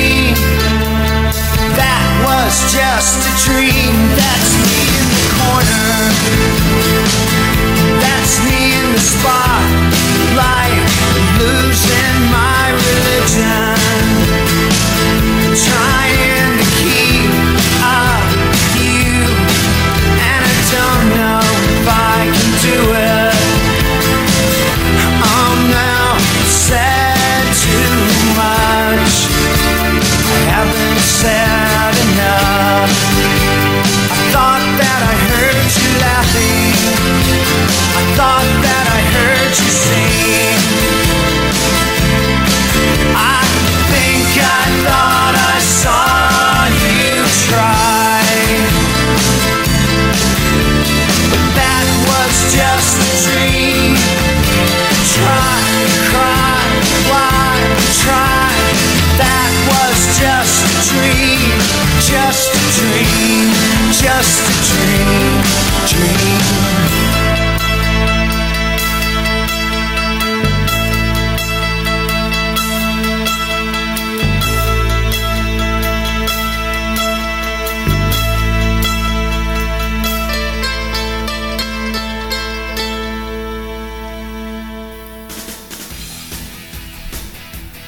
Just 64.04 64.43
a 64.43 64.56
dream, 64.68 65.43
dream. 65.88 66.74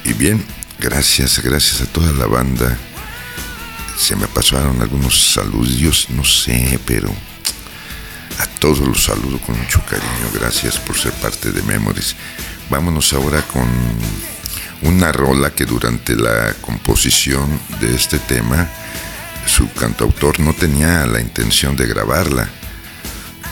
Y 0.04 0.12
bien, 0.14 0.42
gracias, 0.78 1.42
gracias 1.42 1.82
a 1.82 1.86
toda 1.92 2.10
la 2.12 2.26
banda. 2.26 2.78
Se 4.06 4.14
me 4.14 4.28
pasaron 4.28 4.80
algunos 4.80 5.32
saludos, 5.32 6.06
no 6.10 6.22
sé, 6.22 6.78
pero 6.86 7.10
a 8.38 8.46
todos 8.60 8.78
los 8.78 9.02
saludo 9.02 9.40
con 9.40 9.58
mucho 9.58 9.84
cariño. 9.84 10.30
Gracias 10.32 10.78
por 10.78 10.96
ser 10.96 11.10
parte 11.14 11.50
de 11.50 11.60
Memories. 11.62 12.14
Vámonos 12.70 13.12
ahora 13.14 13.42
con 13.42 13.66
una 14.82 15.10
rola 15.10 15.50
que 15.50 15.66
durante 15.66 16.14
la 16.14 16.54
composición 16.60 17.58
de 17.80 17.96
este 17.96 18.20
tema, 18.20 18.68
su 19.44 19.68
cantautor 19.72 20.38
no 20.38 20.52
tenía 20.52 21.04
la 21.06 21.20
intención 21.20 21.74
de 21.74 21.88
grabarla, 21.88 22.48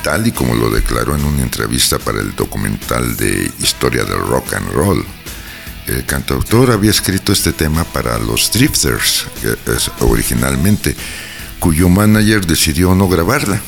tal 0.04 0.24
y 0.28 0.30
como 0.30 0.54
lo 0.54 0.70
declaró 0.70 1.16
en 1.16 1.24
una 1.24 1.42
entrevista 1.42 1.98
para 1.98 2.20
el 2.20 2.32
documental 2.36 3.16
de 3.16 3.50
Historia 3.58 4.04
del 4.04 4.20
Rock 4.20 4.54
and 4.54 4.70
Roll. 4.70 5.04
El 5.86 6.06
cantautor 6.06 6.70
había 6.70 6.90
escrito 6.90 7.32
este 7.32 7.52
tema 7.52 7.84
para 7.84 8.18
los 8.18 8.50
Drifters, 8.52 9.26
originalmente, 10.00 10.96
cuyo 11.58 11.88
manager 11.88 12.46
decidió 12.46 12.94
no 12.94 13.08
grabarla. 13.08 13.60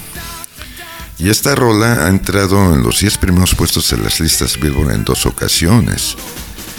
Y 1.18 1.30
esta 1.30 1.54
rola 1.54 2.06
ha 2.06 2.08
entrado 2.08 2.74
en 2.74 2.82
los 2.82 3.00
10 3.00 3.18
primeros 3.18 3.54
puestos 3.54 3.92
en 3.92 4.02
las 4.02 4.20
listas 4.20 4.58
Billboard 4.58 4.92
en 4.92 5.04
dos 5.04 5.24
ocasiones. 5.26 6.14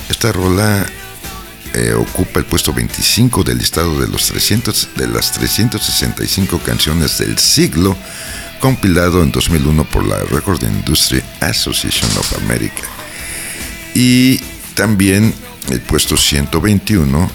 Esta 0.10 0.32
rola 0.32 0.86
eh, 1.74 1.94
ocupa 1.94 2.40
el 2.40 2.46
puesto 2.46 2.74
25 2.74 3.44
del 3.44 3.58
listado 3.58 4.00
de, 4.00 4.08
los 4.08 4.28
300, 4.28 4.90
de 4.96 5.08
las 5.08 5.34
365 5.34 6.60
canciones 6.60 7.18
del 7.18 7.38
siglo, 7.38 7.96
compilado 8.60 9.22
en 9.22 9.32
2001 9.32 9.84
por 9.86 10.06
la 10.06 10.20
Record 10.20 10.64
Industry 10.64 11.22
Association 11.42 12.10
of 12.18 12.38
America. 12.44 12.84
Y 13.94 14.40
también 14.78 15.34
el 15.72 15.82
puesto 15.82 16.16
121 16.16 17.32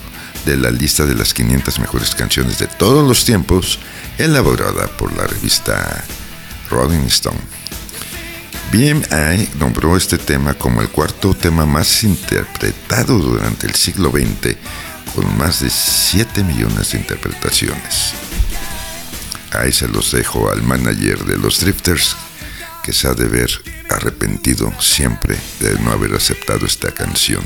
de 0.47 0.57
la 0.57 0.71
lista 0.71 1.05
de 1.05 1.17
las 1.17 1.35
500 1.35 1.81
mejores 1.81 2.15
canciones 2.15 2.61
de 2.61 2.69
todos 2.69 3.07
los 3.07 3.25
tiempos, 3.25 3.81
elaborada 4.17 4.87
por 4.97 5.13
la 5.17 5.27
revista 5.27 6.05
Rolling 6.71 7.07
Stone. 7.09 7.41
BMI 8.71 9.49
nombró 9.59 9.97
este 9.97 10.19
tema 10.19 10.55
como 10.55 10.83
el 10.83 10.89
cuarto 10.89 11.35
tema 11.35 11.67
más 11.67 12.05
interpretado 12.05 13.19
durante 13.19 13.67
el 13.67 13.75
siglo 13.75 14.11
XX, 14.11 14.57
con 15.13 15.37
más 15.37 15.61
de 15.61 15.69
7 15.69 16.45
millones 16.45 16.93
de 16.93 16.99
interpretaciones. 16.99 18.13
Ahí 19.51 19.73
se 19.73 19.89
los 19.89 20.13
dejo 20.13 20.49
al 20.49 20.63
manager 20.63 21.25
de 21.25 21.39
los 21.39 21.59
Drifters, 21.61 22.17
que 22.83 22.93
se 22.93 23.09
ha 23.09 23.15
de 23.15 23.27
ver 23.27 23.51
arrepentido 23.89 24.73
siempre 24.81 25.37
de 25.61 25.79
no 25.81 25.93
haber 25.93 26.15
aceptado 26.15 26.67
esta 26.67 26.93
canción. 26.93 27.43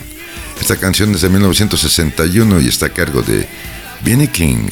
Esta 0.60 0.76
canción 0.76 1.14
es 1.14 1.20
de 1.20 1.28
1961 1.28 2.60
y 2.60 2.68
está 2.68 2.86
a 2.86 2.90
cargo 2.90 3.22
de 3.22 3.46
Benny 4.02 4.28
King, 4.28 4.68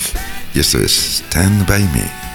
y 0.54 0.60
esto 0.60 0.78
es 0.78 1.22
Stand 1.28 1.66
By 1.66 1.82
Me. 1.92 2.34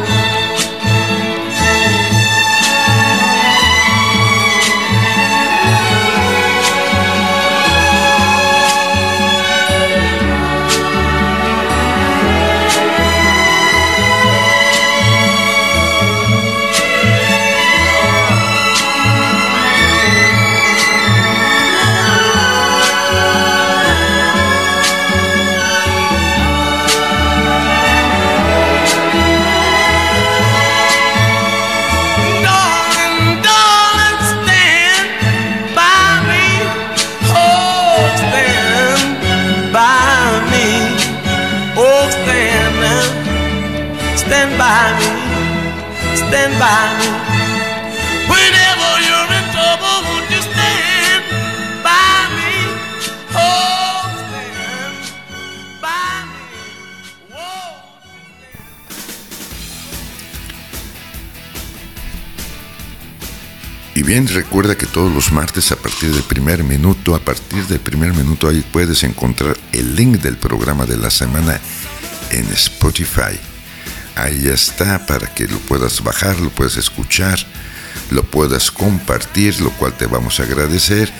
Recuerda 64.27 64.77
que 64.77 64.85
todos 64.85 65.11
los 65.11 65.31
martes 65.31 65.71
a 65.71 65.75
partir 65.75 66.11
del 66.13 66.23
primer 66.23 66.63
minuto, 66.63 67.15
a 67.15 67.19
partir 67.19 67.65
del 67.65 67.79
primer 67.79 68.13
minuto 68.13 68.47
ahí 68.47 68.63
puedes 68.71 69.03
encontrar 69.03 69.57
el 69.71 69.95
link 69.95 70.17
del 70.17 70.37
programa 70.37 70.85
de 70.85 70.97
la 70.97 71.09
semana 71.09 71.59
en 72.29 72.45
Spotify. 72.53 73.39
Ahí 74.15 74.47
está 74.47 75.05
para 75.05 75.33
que 75.33 75.47
lo 75.47 75.57
puedas 75.59 76.03
bajar, 76.03 76.39
lo 76.39 76.49
puedas 76.49 76.77
escuchar, 76.77 77.39
lo 78.11 78.23
puedas 78.23 78.69
compartir, 78.69 79.59
lo 79.59 79.71
cual 79.71 79.93
te 79.93 80.05
vamos 80.05 80.39
a 80.39 80.43
agradecer. 80.43 81.11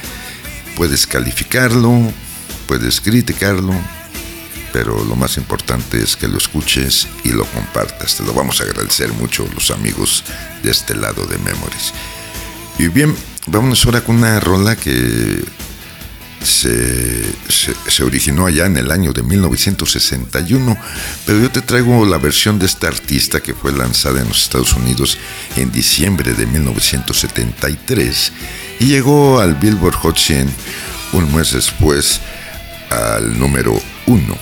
Puedes 0.76 1.08
calificarlo, 1.08 2.12
puedes 2.68 3.02
criticarlo, 3.02 3.74
pero 4.74 5.04
lo 5.04 5.16
más 5.16 5.38
importante 5.38 6.02
es 6.02 6.16
que 6.16 6.28
lo 6.28 6.38
escuches 6.38 7.08
y 7.24 7.30
lo 7.30 7.45
compartas. 7.45 8.18
Te 8.18 8.24
lo 8.24 8.34
vamos 8.34 8.62
a 8.62 8.64
agradecer 8.64 9.12
mucho 9.14 9.47
los 9.56 9.72
amigos 9.72 10.24
de 10.62 10.72
este 10.72 10.95
lado 10.95 11.26
de 11.26 11.38
Memories. 11.39 11.93
Y 12.82 12.88
bien, 12.88 13.16
vámonos 13.46 13.86
ahora 13.86 14.02
con 14.02 14.16
una 14.16 14.40
rola 14.40 14.76
que 14.76 15.46
se, 16.44 17.24
se, 17.48 17.76
se, 17.88 18.04
originó 18.04 18.48
allá 18.48 18.66
en 18.66 18.76
el 18.76 18.90
año 18.90 19.14
de 19.14 19.22
1961, 19.22 20.76
pero 21.28 21.42
yo 21.42 21.52
te 21.52 21.62
traigo 21.62 22.08
la 22.08 22.18
versión 22.18 22.58
de 22.58 22.66
esta 22.66 22.88
artista 22.88 23.40
que 23.40 23.54
fue 23.54 23.72
lanzada 23.72 24.20
en 24.20 24.28
los 24.28 24.42
Estados 24.42 24.74
Unidos 24.74 25.20
en 25.58 25.72
diciembre 25.72 26.34
de 26.34 26.48
1973 26.48 28.34
y 28.80 28.86
llegó 28.86 29.40
al 29.40 29.54
Billboard 29.54 29.98
Hot 29.98 30.18
100 30.18 30.52
un 31.14 31.36
mes 31.36 31.52
después 31.52 32.20
al 32.90 33.38
número 33.38 33.80
1. 34.08 34.38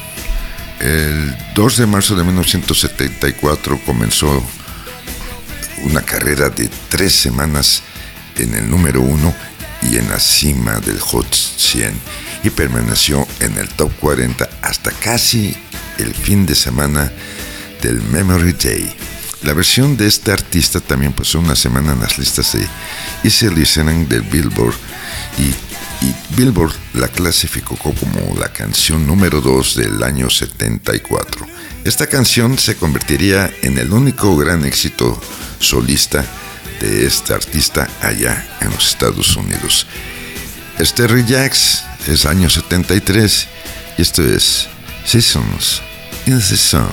El 0.79 1.35
2 1.55 1.77
de 1.77 1.85
marzo 1.87 2.15
de 2.15 2.23
1974 2.23 3.81
comenzó 3.85 4.41
una 5.83 6.01
carrera 6.01 6.49
de 6.49 6.69
tres 6.87 7.13
semanas 7.13 7.83
en 8.39 8.53
el 8.55 8.69
número 8.69 9.01
1 9.01 9.33
y 9.83 9.97
en 9.97 10.09
la 10.09 10.19
cima 10.19 10.79
del 10.79 10.99
Hot 10.99 11.33
100 11.33 11.93
y 12.43 12.49
permaneció 12.49 13.27
en 13.39 13.57
el 13.57 13.67
top 13.69 13.91
40 13.99 14.49
hasta 14.61 14.91
casi 14.91 15.55
el 15.97 16.13
fin 16.13 16.45
de 16.45 16.55
semana 16.55 17.11
del 17.81 18.01
Memory 18.01 18.53
Day. 18.53 18.95
La 19.43 19.53
versión 19.53 19.95
de 19.95 20.07
este 20.07 20.31
artista 20.31 20.79
también 20.79 21.13
pasó 21.13 21.39
una 21.39 21.55
semana 21.55 21.93
en 21.93 22.01
las 22.01 22.17
listas 22.17 22.53
de 22.53 22.67
Easy 23.23 23.49
Listening 23.49 24.07
del 24.07 24.21
Billboard 24.23 24.75
y, 25.37 26.05
y 26.05 26.13
Billboard 26.35 26.73
la 26.93 27.07
clasificó 27.07 27.77
como 27.77 28.37
la 28.37 28.51
canción 28.51 29.07
número 29.07 29.39
2 29.39 29.75
del 29.75 30.03
año 30.03 30.29
74. 30.29 31.45
Esta 31.85 32.07
canción 32.07 32.57
se 32.57 32.75
convertiría 32.75 33.49
en 33.61 33.77
el 33.77 33.93
único 33.93 34.35
gran 34.35 34.65
éxito 34.65 35.19
solista 35.59 36.25
de 36.79 37.05
este 37.05 37.33
artista 37.33 37.87
allá 38.01 38.45
en 38.61 38.71
los 38.71 38.87
Estados 38.87 39.35
Unidos. 39.35 39.85
Este 40.77 41.05
Jacks 41.25 41.83
es 42.07 42.25
año 42.25 42.49
73 42.49 43.47
y 43.97 44.01
esto 44.01 44.23
es 44.23 44.67
Seasons 45.05 45.81
in 46.25 46.39
the. 46.39 46.87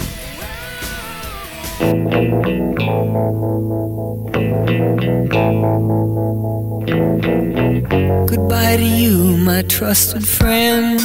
Goodbye 8.26 8.76
to 8.76 8.84
you, 8.84 9.37
my 9.37 9.62
trusted 9.62 10.26
friend. 10.26 11.01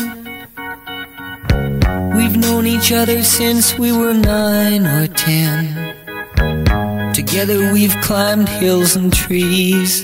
We've 2.16 2.38
known 2.38 2.66
each 2.66 2.92
other 2.92 3.24
since 3.24 3.78
we 3.78 3.92
were 3.92 4.14
nine 4.14 4.86
or 4.86 5.08
ten. 5.08 5.91
Together 7.28 7.72
we've 7.72 7.96
climbed 8.02 8.50
hills 8.50 8.96
and 8.96 9.14
trees. 9.14 10.04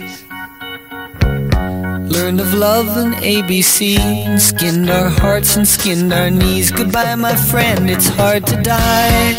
Learned 2.15 2.39
of 2.39 2.53
love 2.53 2.95
and 2.95 3.15
ABC, 3.15 3.97
and 3.97 4.39
skinned 4.39 4.91
our 4.91 5.09
hearts 5.09 5.55
and 5.55 5.67
skinned 5.67 6.13
our 6.13 6.29
knees. 6.29 6.69
Goodbye, 6.69 7.15
my 7.15 7.35
friend, 7.35 7.89
it's 7.89 8.07
hard 8.07 8.45
to 8.45 8.61
die. 8.61 9.33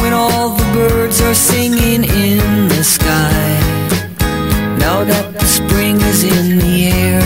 When 0.00 0.12
all 0.12 0.50
the 0.50 0.70
birds 0.74 1.22
are 1.22 1.34
singing 1.34 2.04
in 2.04 2.68
the 2.68 2.84
sky. 2.84 3.40
Now 4.78 5.02
that 5.02 5.32
the 5.32 5.46
spring 5.46 5.96
is 6.12 6.24
in 6.24 6.58
the 6.58 6.76
air. 6.92 7.22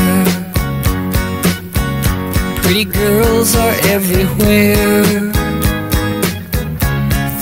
Pretty 2.63 2.85
girls 2.85 3.57
are 3.57 3.75
everywhere 3.97 5.28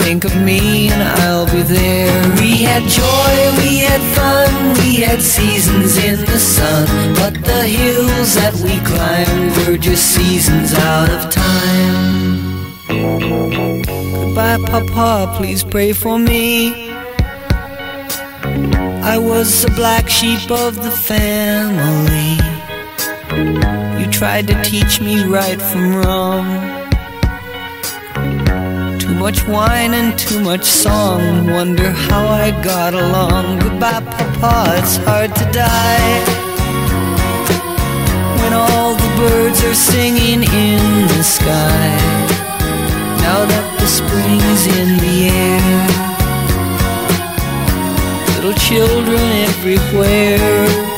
think 0.07 0.25
of 0.25 0.37
me 0.37 0.89
and 0.89 1.03
I'll 1.03 1.47
be 1.47 1.63
there. 1.63 2.15
We 2.41 2.63
had 2.63 2.85
joy, 2.89 3.35
we 3.61 3.79
had 3.79 4.01
fun, 4.15 4.75
we 4.79 5.03
had 5.07 5.21
seasons 5.21 5.99
in 5.99 6.21
the 6.21 6.39
sun. 6.39 6.87
But 7.15 7.35
the 7.43 7.65
hills 7.65 8.37
that 8.37 8.55
we 8.65 8.75
climbed 8.91 9.57
were 9.67 9.77
just 9.77 10.05
seasons 10.15 10.75
out 10.75 11.11
of 11.11 11.23
time. 11.29 12.37
Goodbye, 14.15 14.61
Papa, 14.71 15.35
please 15.39 15.65
pray 15.65 15.93
for 15.93 16.21
me. 16.21 16.89
I 19.13 19.19
was 19.19 19.63
the 19.63 19.73
black 19.73 20.09
sheep 20.09 20.49
of 20.53 20.77
the 20.85 20.95
family. 21.11 22.39
You 24.01 24.09
tried 24.13 24.47
to 24.47 24.63
teach 24.63 25.01
me 25.01 25.25
right 25.25 25.61
from 25.61 25.97
wrong. 25.97 26.76
Much 29.19 29.47
wine 29.49 29.95
and 29.95 30.19
too 30.19 30.41
much 30.41 30.64
song. 30.64 31.47
Wonder 31.47 31.91
how 31.91 32.27
I 32.29 32.51
got 32.62 32.93
along. 32.93 33.59
Goodbye, 33.61 34.01
Papa, 34.01 34.77
it's 34.79 34.97
hard 34.99 35.35
to 35.35 35.45
die. 35.53 36.21
When 38.41 38.53
all 38.53 38.95
the 38.95 39.12
birds 39.17 39.64
are 39.64 39.75
singing 39.75 40.43
in 40.43 41.09
the 41.09 41.23
sky. 41.25 41.97
Now 43.25 43.45
that 43.51 43.67
the 43.81 43.87
spring 43.87 44.39
is 44.55 44.67
in 44.81 44.99
the 45.05 45.17
air. 45.33 45.87
Little 48.37 48.55
children 48.55 49.25
everywhere 49.49 50.95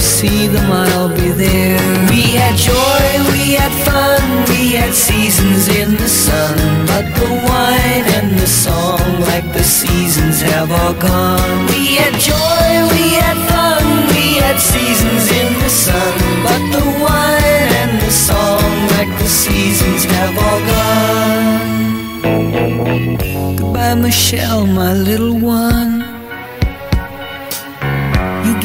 see 0.00 0.46
them, 0.46 0.70
I'll 0.70 1.08
be 1.08 1.30
there. 1.32 1.78
We 2.08 2.22
had 2.40 2.56
joy, 2.56 3.04
we 3.32 3.54
had 3.54 3.72
fun, 3.84 4.22
we 4.48 4.72
had 4.72 4.94
seasons 4.94 5.68
in 5.68 5.96
the 5.96 6.08
sun. 6.08 6.56
But 6.86 7.04
the 7.14 7.28
wine 7.48 8.06
and 8.16 8.38
the 8.38 8.46
song, 8.46 9.20
like 9.20 9.52
the 9.52 9.62
seasons, 9.62 10.40
have 10.40 10.70
all 10.70 10.94
gone. 10.94 11.66
We 11.66 11.96
had 11.96 12.14
joy, 12.14 12.68
we 12.94 13.14
had 13.20 13.38
fun, 13.52 13.84
we 14.14 14.36
had 14.44 14.58
seasons 14.58 15.30
in 15.40 15.52
the 15.60 15.68
sun. 15.68 16.12
But 16.46 16.62
the 16.76 16.84
wine 17.04 17.70
and 17.82 18.00
the 18.00 18.10
song, 18.10 18.70
like 18.96 19.12
the 19.18 19.28
seasons, 19.28 20.04
have 20.04 20.36
all 20.46 20.60
gone. 20.74 21.82
Goodbye, 23.56 23.94
Michelle, 23.96 24.66
my 24.66 24.92
little 24.94 25.36
one. 25.38 26.01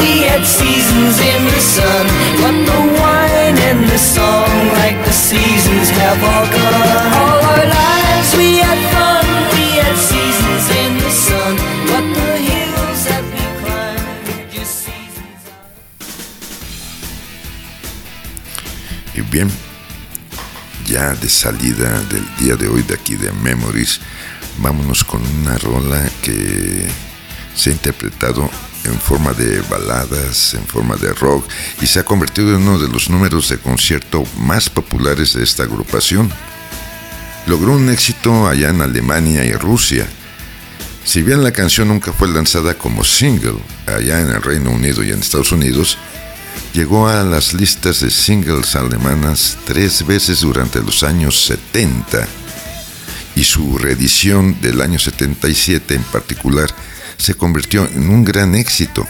we 0.00 0.24
had 0.28 0.44
seasons 0.44 1.16
in 1.20 1.40
the 1.44 1.60
sun. 1.60 2.06
But 2.42 2.56
the 2.68 2.80
wine 2.98 3.58
and 3.68 3.88
the 3.88 3.98
song, 3.98 4.50
like 4.80 4.98
the 5.04 5.12
seasons, 5.12 5.90
have 5.90 6.20
all 6.22 6.46
gone. 6.46 7.12
All 7.20 7.40
our 7.52 7.66
lives 7.66 8.30
we 8.36 8.58
had 8.58 8.80
fun, 8.94 9.24
we 9.54 9.66
had 9.82 9.96
seasons 9.96 10.64
in 10.82 10.92
the 11.04 11.12
sun. 11.26 11.52
But 11.90 12.04
the 12.18 12.32
hills 12.48 13.00
that 13.08 13.24
we 13.34 13.44
climbed 13.60 14.26
were 14.28 14.46
just 14.50 14.74
seasons. 14.86 15.40
Y 19.14 19.20
bien, 19.22 19.50
ya 20.86 21.14
de 21.14 21.28
salida 21.28 22.00
del 22.10 22.26
día 22.38 22.56
de 22.56 22.68
hoy 22.68 22.82
de 22.82 22.94
aquí 22.94 23.16
de 23.16 23.32
Memories, 23.32 24.00
vámonos 24.58 25.04
con 25.04 25.22
una 25.40 25.58
rola 25.58 26.02
que 26.22 26.86
se 27.54 27.70
ha 27.70 27.72
interpretado 27.72 28.48
en 28.84 28.98
forma 28.98 29.32
de 29.32 29.60
baladas, 29.62 30.54
en 30.54 30.66
forma 30.66 30.96
de 30.96 31.12
rock 31.12 31.48
y 31.80 31.86
se 31.86 32.00
ha 32.00 32.04
convertido 32.04 32.50
en 32.50 32.62
uno 32.62 32.78
de 32.78 32.88
los 32.88 33.10
números 33.10 33.48
de 33.48 33.58
concierto 33.58 34.24
más 34.38 34.70
populares 34.70 35.34
de 35.34 35.44
esta 35.44 35.64
agrupación. 35.64 36.30
Logró 37.46 37.74
un 37.74 37.88
éxito 37.90 38.46
allá 38.46 38.70
en 38.70 38.80
Alemania 38.80 39.44
y 39.44 39.52
Rusia. 39.52 40.06
Si 41.04 41.22
bien 41.22 41.42
la 41.42 41.52
canción 41.52 41.88
nunca 41.88 42.12
fue 42.12 42.28
lanzada 42.28 42.74
como 42.74 43.04
single 43.04 43.58
allá 43.86 44.20
en 44.20 44.30
el 44.30 44.42
Reino 44.42 44.70
Unido 44.70 45.02
y 45.02 45.10
en 45.10 45.20
Estados 45.20 45.52
Unidos, 45.52 45.98
llegó 46.72 47.08
a 47.08 47.22
las 47.22 47.52
listas 47.52 48.00
de 48.00 48.10
singles 48.10 48.76
alemanas 48.76 49.58
tres 49.64 50.06
veces 50.06 50.40
durante 50.40 50.82
los 50.82 51.02
años 51.02 51.44
70 51.46 52.26
y 53.34 53.44
su 53.44 53.78
reedición 53.78 54.60
del 54.60 54.80
año 54.80 54.98
77 54.98 55.94
en 55.94 56.02
particular 56.04 56.70
se 57.20 57.34
convirtió 57.34 57.86
en 57.86 58.08
un 58.08 58.24
gran 58.24 58.54
éxito. 58.54 59.06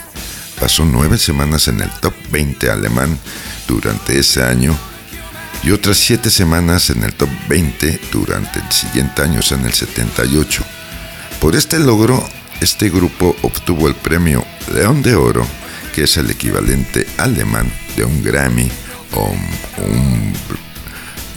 Pasó 0.58 0.84
nueve 0.84 1.16
semanas 1.16 1.68
en 1.68 1.80
el 1.80 1.90
top 2.00 2.12
20 2.30 2.70
alemán 2.70 3.18
durante 3.66 4.18
ese 4.18 4.42
año 4.42 4.76
y 5.62 5.70
otras 5.70 5.96
siete 5.96 6.28
semanas 6.28 6.90
en 6.90 7.04
el 7.04 7.14
top 7.14 7.28
20 7.48 8.00
durante 8.12 8.58
el 8.58 8.72
siguiente 8.72 9.22
año, 9.22 9.40
en 9.50 9.64
el 9.64 9.72
78. 9.72 10.64
Por 11.40 11.54
este 11.54 11.78
logro, 11.78 12.28
este 12.60 12.90
grupo 12.90 13.36
obtuvo 13.42 13.88
el 13.88 13.94
premio 13.94 14.44
León 14.74 15.02
de 15.02 15.14
Oro, 15.14 15.46
que 15.94 16.04
es 16.04 16.16
el 16.16 16.30
equivalente 16.30 17.06
alemán 17.18 17.70
de 17.96 18.04
un 18.04 18.22
Grammy 18.22 18.70
o 19.14 19.34
un 19.82 20.32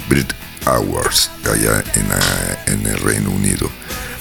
Brit 0.09 0.34
Awards 0.65 1.30
allá 1.45 1.84
en 2.65 2.86
el 2.86 2.97
Reino 2.99 3.30
Unido. 3.30 3.69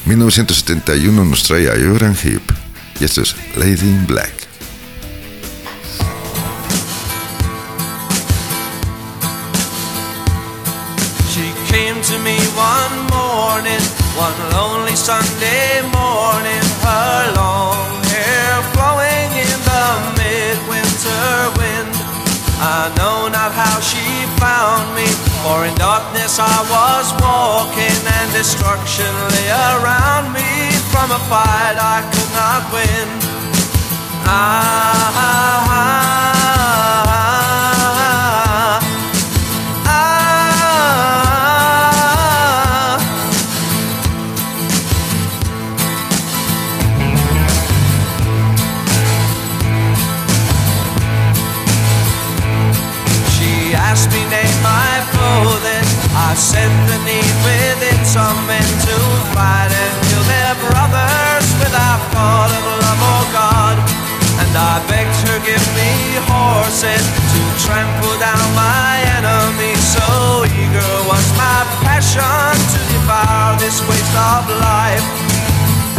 1971 0.05 1.31
nos 1.31 1.45
trae 1.45 1.71
a 1.71 1.75
Joran 1.75 2.17
Heep 2.17 2.43
y 3.01 3.05
esto 3.05 3.23
es 3.23 3.37
Lady 3.57 3.89
in 3.89 4.05
Black. 4.07 4.33
She 11.31 11.53
came 11.71 12.01
to 12.03 12.19
me 12.19 12.37
one 12.57 12.97
morning, 13.15 13.81
one 14.19 14.35
lonely 14.51 14.97
Sunday 14.97 15.83
morning, 15.95 16.65
her 16.83 17.33
long 17.37 18.03
hair 18.11 18.63
flowing 18.75 19.31
in 19.39 19.59
the 19.71 19.87
midwinter 20.19 21.51
wind. 21.59 21.95
I 22.59 22.91
know 22.99 23.29
not 23.29 23.53
how 23.53 23.79
she 23.81 24.03
found 24.43 24.95
me, 24.97 25.07
for 25.53 25.67
in 25.67 25.75
darkness 25.75 26.39
I 26.41 26.59
was 26.75 27.07
walking, 27.21 28.01
and 28.17 28.29
destruction 28.33 29.13
lay 29.33 29.49
around 29.77 30.33
me 30.33 30.49
from 30.93 31.09
a 31.13 31.21
fight 31.29 31.77
I 31.77 31.99
could 32.13 32.33
not 32.41 32.63
win. 32.73 33.09
Ah, 34.25 34.82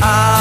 Ah, 0.06 0.33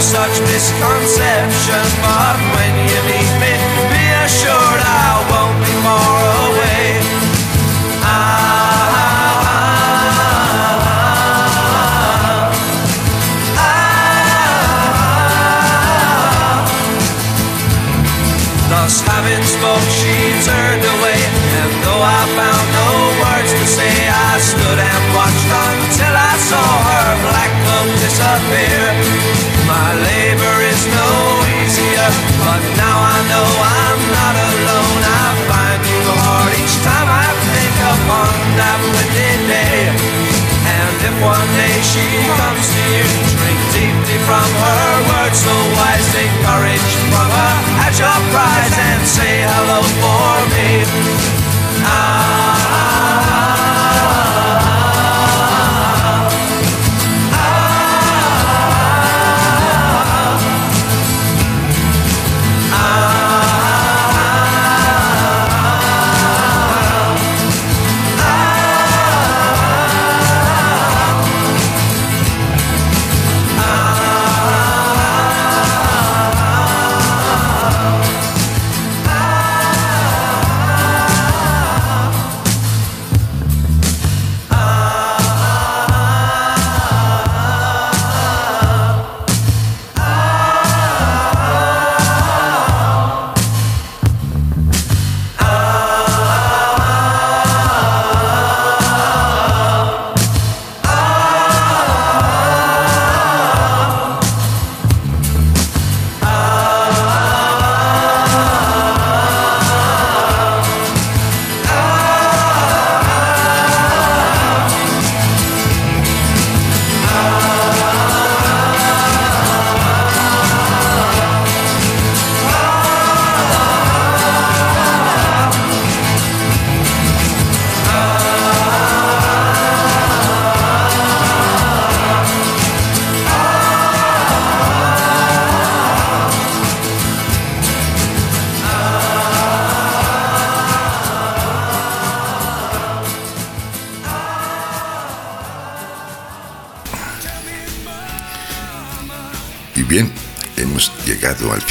such 0.00 0.40
misconception. 0.40 1.86
But 2.02 2.36
when 2.54 2.74
you 2.88 3.00
meet 3.08 3.32
me, 3.40 3.52
be 3.92 4.04
assured 4.24 4.80
I 4.84 5.24
won't 5.30 5.56
be 5.64 5.72
far 5.84 6.20
away. 6.48 7.00
Thus 18.68 19.00
having 19.00 19.44
spoke, 19.46 19.88
she 19.88 20.14
turned 20.44 20.84
away, 20.84 21.20
and 21.62 21.72
though 21.86 22.02
I 22.02 22.22
found 22.34 22.66
no 22.74 22.90
words 23.22 23.52
to 23.54 23.66
say, 23.66 23.94
I 24.10 24.38
stood 24.42 24.78
and 24.78 25.02
watched 25.14 25.50
until 25.70 26.14
I 26.14 26.34
saw 26.50 26.68
her 26.90 27.08
black 27.24 27.50
cloak 27.64 27.90
disappear. 28.02 29.35
My 29.76 29.92
labor 29.92 30.56
is 30.72 30.82
no 30.88 31.10
easier, 31.60 32.08
but 32.40 32.62
now 32.80 32.96
I 32.96 33.18
know 33.28 33.48
I'm 33.60 34.00
not 34.08 34.34
alone. 34.48 35.02
I 35.04 35.28
find 35.52 35.82
you 35.84 36.00
hard 36.24 36.52
each 36.56 36.76
time 36.80 37.08
I 37.12 37.28
think 37.44 37.76
upon 37.84 38.32
that 38.56 38.80
windy 38.80 39.32
day. 39.52 39.92
And 40.80 40.96
if 41.08 41.16
one 41.20 41.50
day 41.60 41.76
she 41.84 42.06
comes 42.40 42.64
to 42.72 42.82
you, 42.88 43.06
drink 43.36 43.60
deeply 43.76 44.18
from 44.24 44.48
her 44.64 44.88
words 45.12 45.38
so 45.44 45.54
wise, 45.76 46.08
take 46.08 46.34
courage 46.40 46.90
from 47.12 47.28
her 47.36 47.54
at 47.84 47.92
your 48.00 48.18
prize 48.32 48.75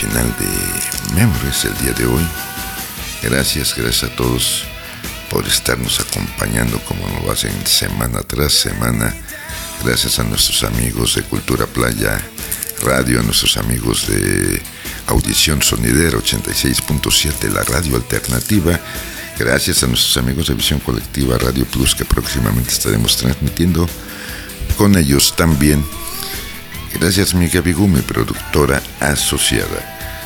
final 0.07 0.35
de 0.37 1.15
Memories 1.15 1.65
el 1.65 1.77
día 1.77 1.93
de 1.93 2.05
hoy. 2.05 2.23
Gracias, 3.23 3.75
gracias 3.75 4.11
a 4.11 4.15
todos 4.15 4.63
por 5.31 5.47
estarnos 5.47 5.99
acompañando 5.99 6.79
como 6.81 7.07
lo 7.07 7.31
hacen 7.31 7.51
semana 7.65 8.21
tras 8.21 8.53
semana. 8.53 9.15
Gracias 9.83 10.19
a 10.19 10.23
nuestros 10.23 10.63
amigos 10.63 11.15
de 11.15 11.23
Cultura 11.23 11.65
Playa 11.65 12.21
Radio, 12.83 13.19
a 13.19 13.23
nuestros 13.23 13.57
amigos 13.57 14.07
de 14.07 14.61
Audición 15.07 15.61
Sonidera 15.61 16.17
86.7, 16.17 17.49
la 17.51 17.63
radio 17.63 17.95
alternativa. 17.95 18.79
Gracias 19.39 19.81
a 19.83 19.87
nuestros 19.87 20.17
amigos 20.17 20.47
de 20.47 20.53
Visión 20.53 20.79
Colectiva 20.79 21.37
Radio 21.37 21.65
Plus 21.65 21.95
que 21.95 22.05
próximamente 22.05 22.69
estaremos 22.69 23.17
transmitiendo 23.17 23.89
con 24.77 24.95
ellos 24.97 25.35
también. 25.35 25.83
Gracias 26.99 27.33
mi 27.33 27.47
Gabigú, 27.47 27.89
productora 28.07 28.81
asociada. 28.99 29.94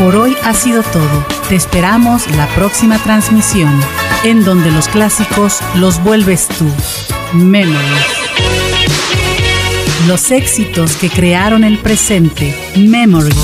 Por 0.00 0.16
hoy 0.16 0.34
ha 0.44 0.54
sido 0.54 0.82
todo. 0.82 1.26
Te 1.50 1.56
esperamos 1.56 2.26
la 2.30 2.48
próxima 2.54 2.96
transmisión, 3.02 3.78
en 4.24 4.42
donde 4.44 4.70
los 4.70 4.88
clásicos 4.88 5.58
los 5.74 6.02
vuelves 6.02 6.48
tú. 6.48 6.66
Memories. 7.34 7.82
Los 10.08 10.30
éxitos 10.30 10.96
que 10.96 11.10
crearon 11.10 11.64
el 11.64 11.78
presente. 11.78 12.56
Memories. 12.76 13.36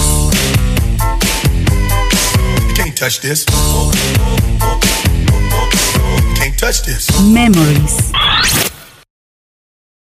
Memories. 7.22 8.05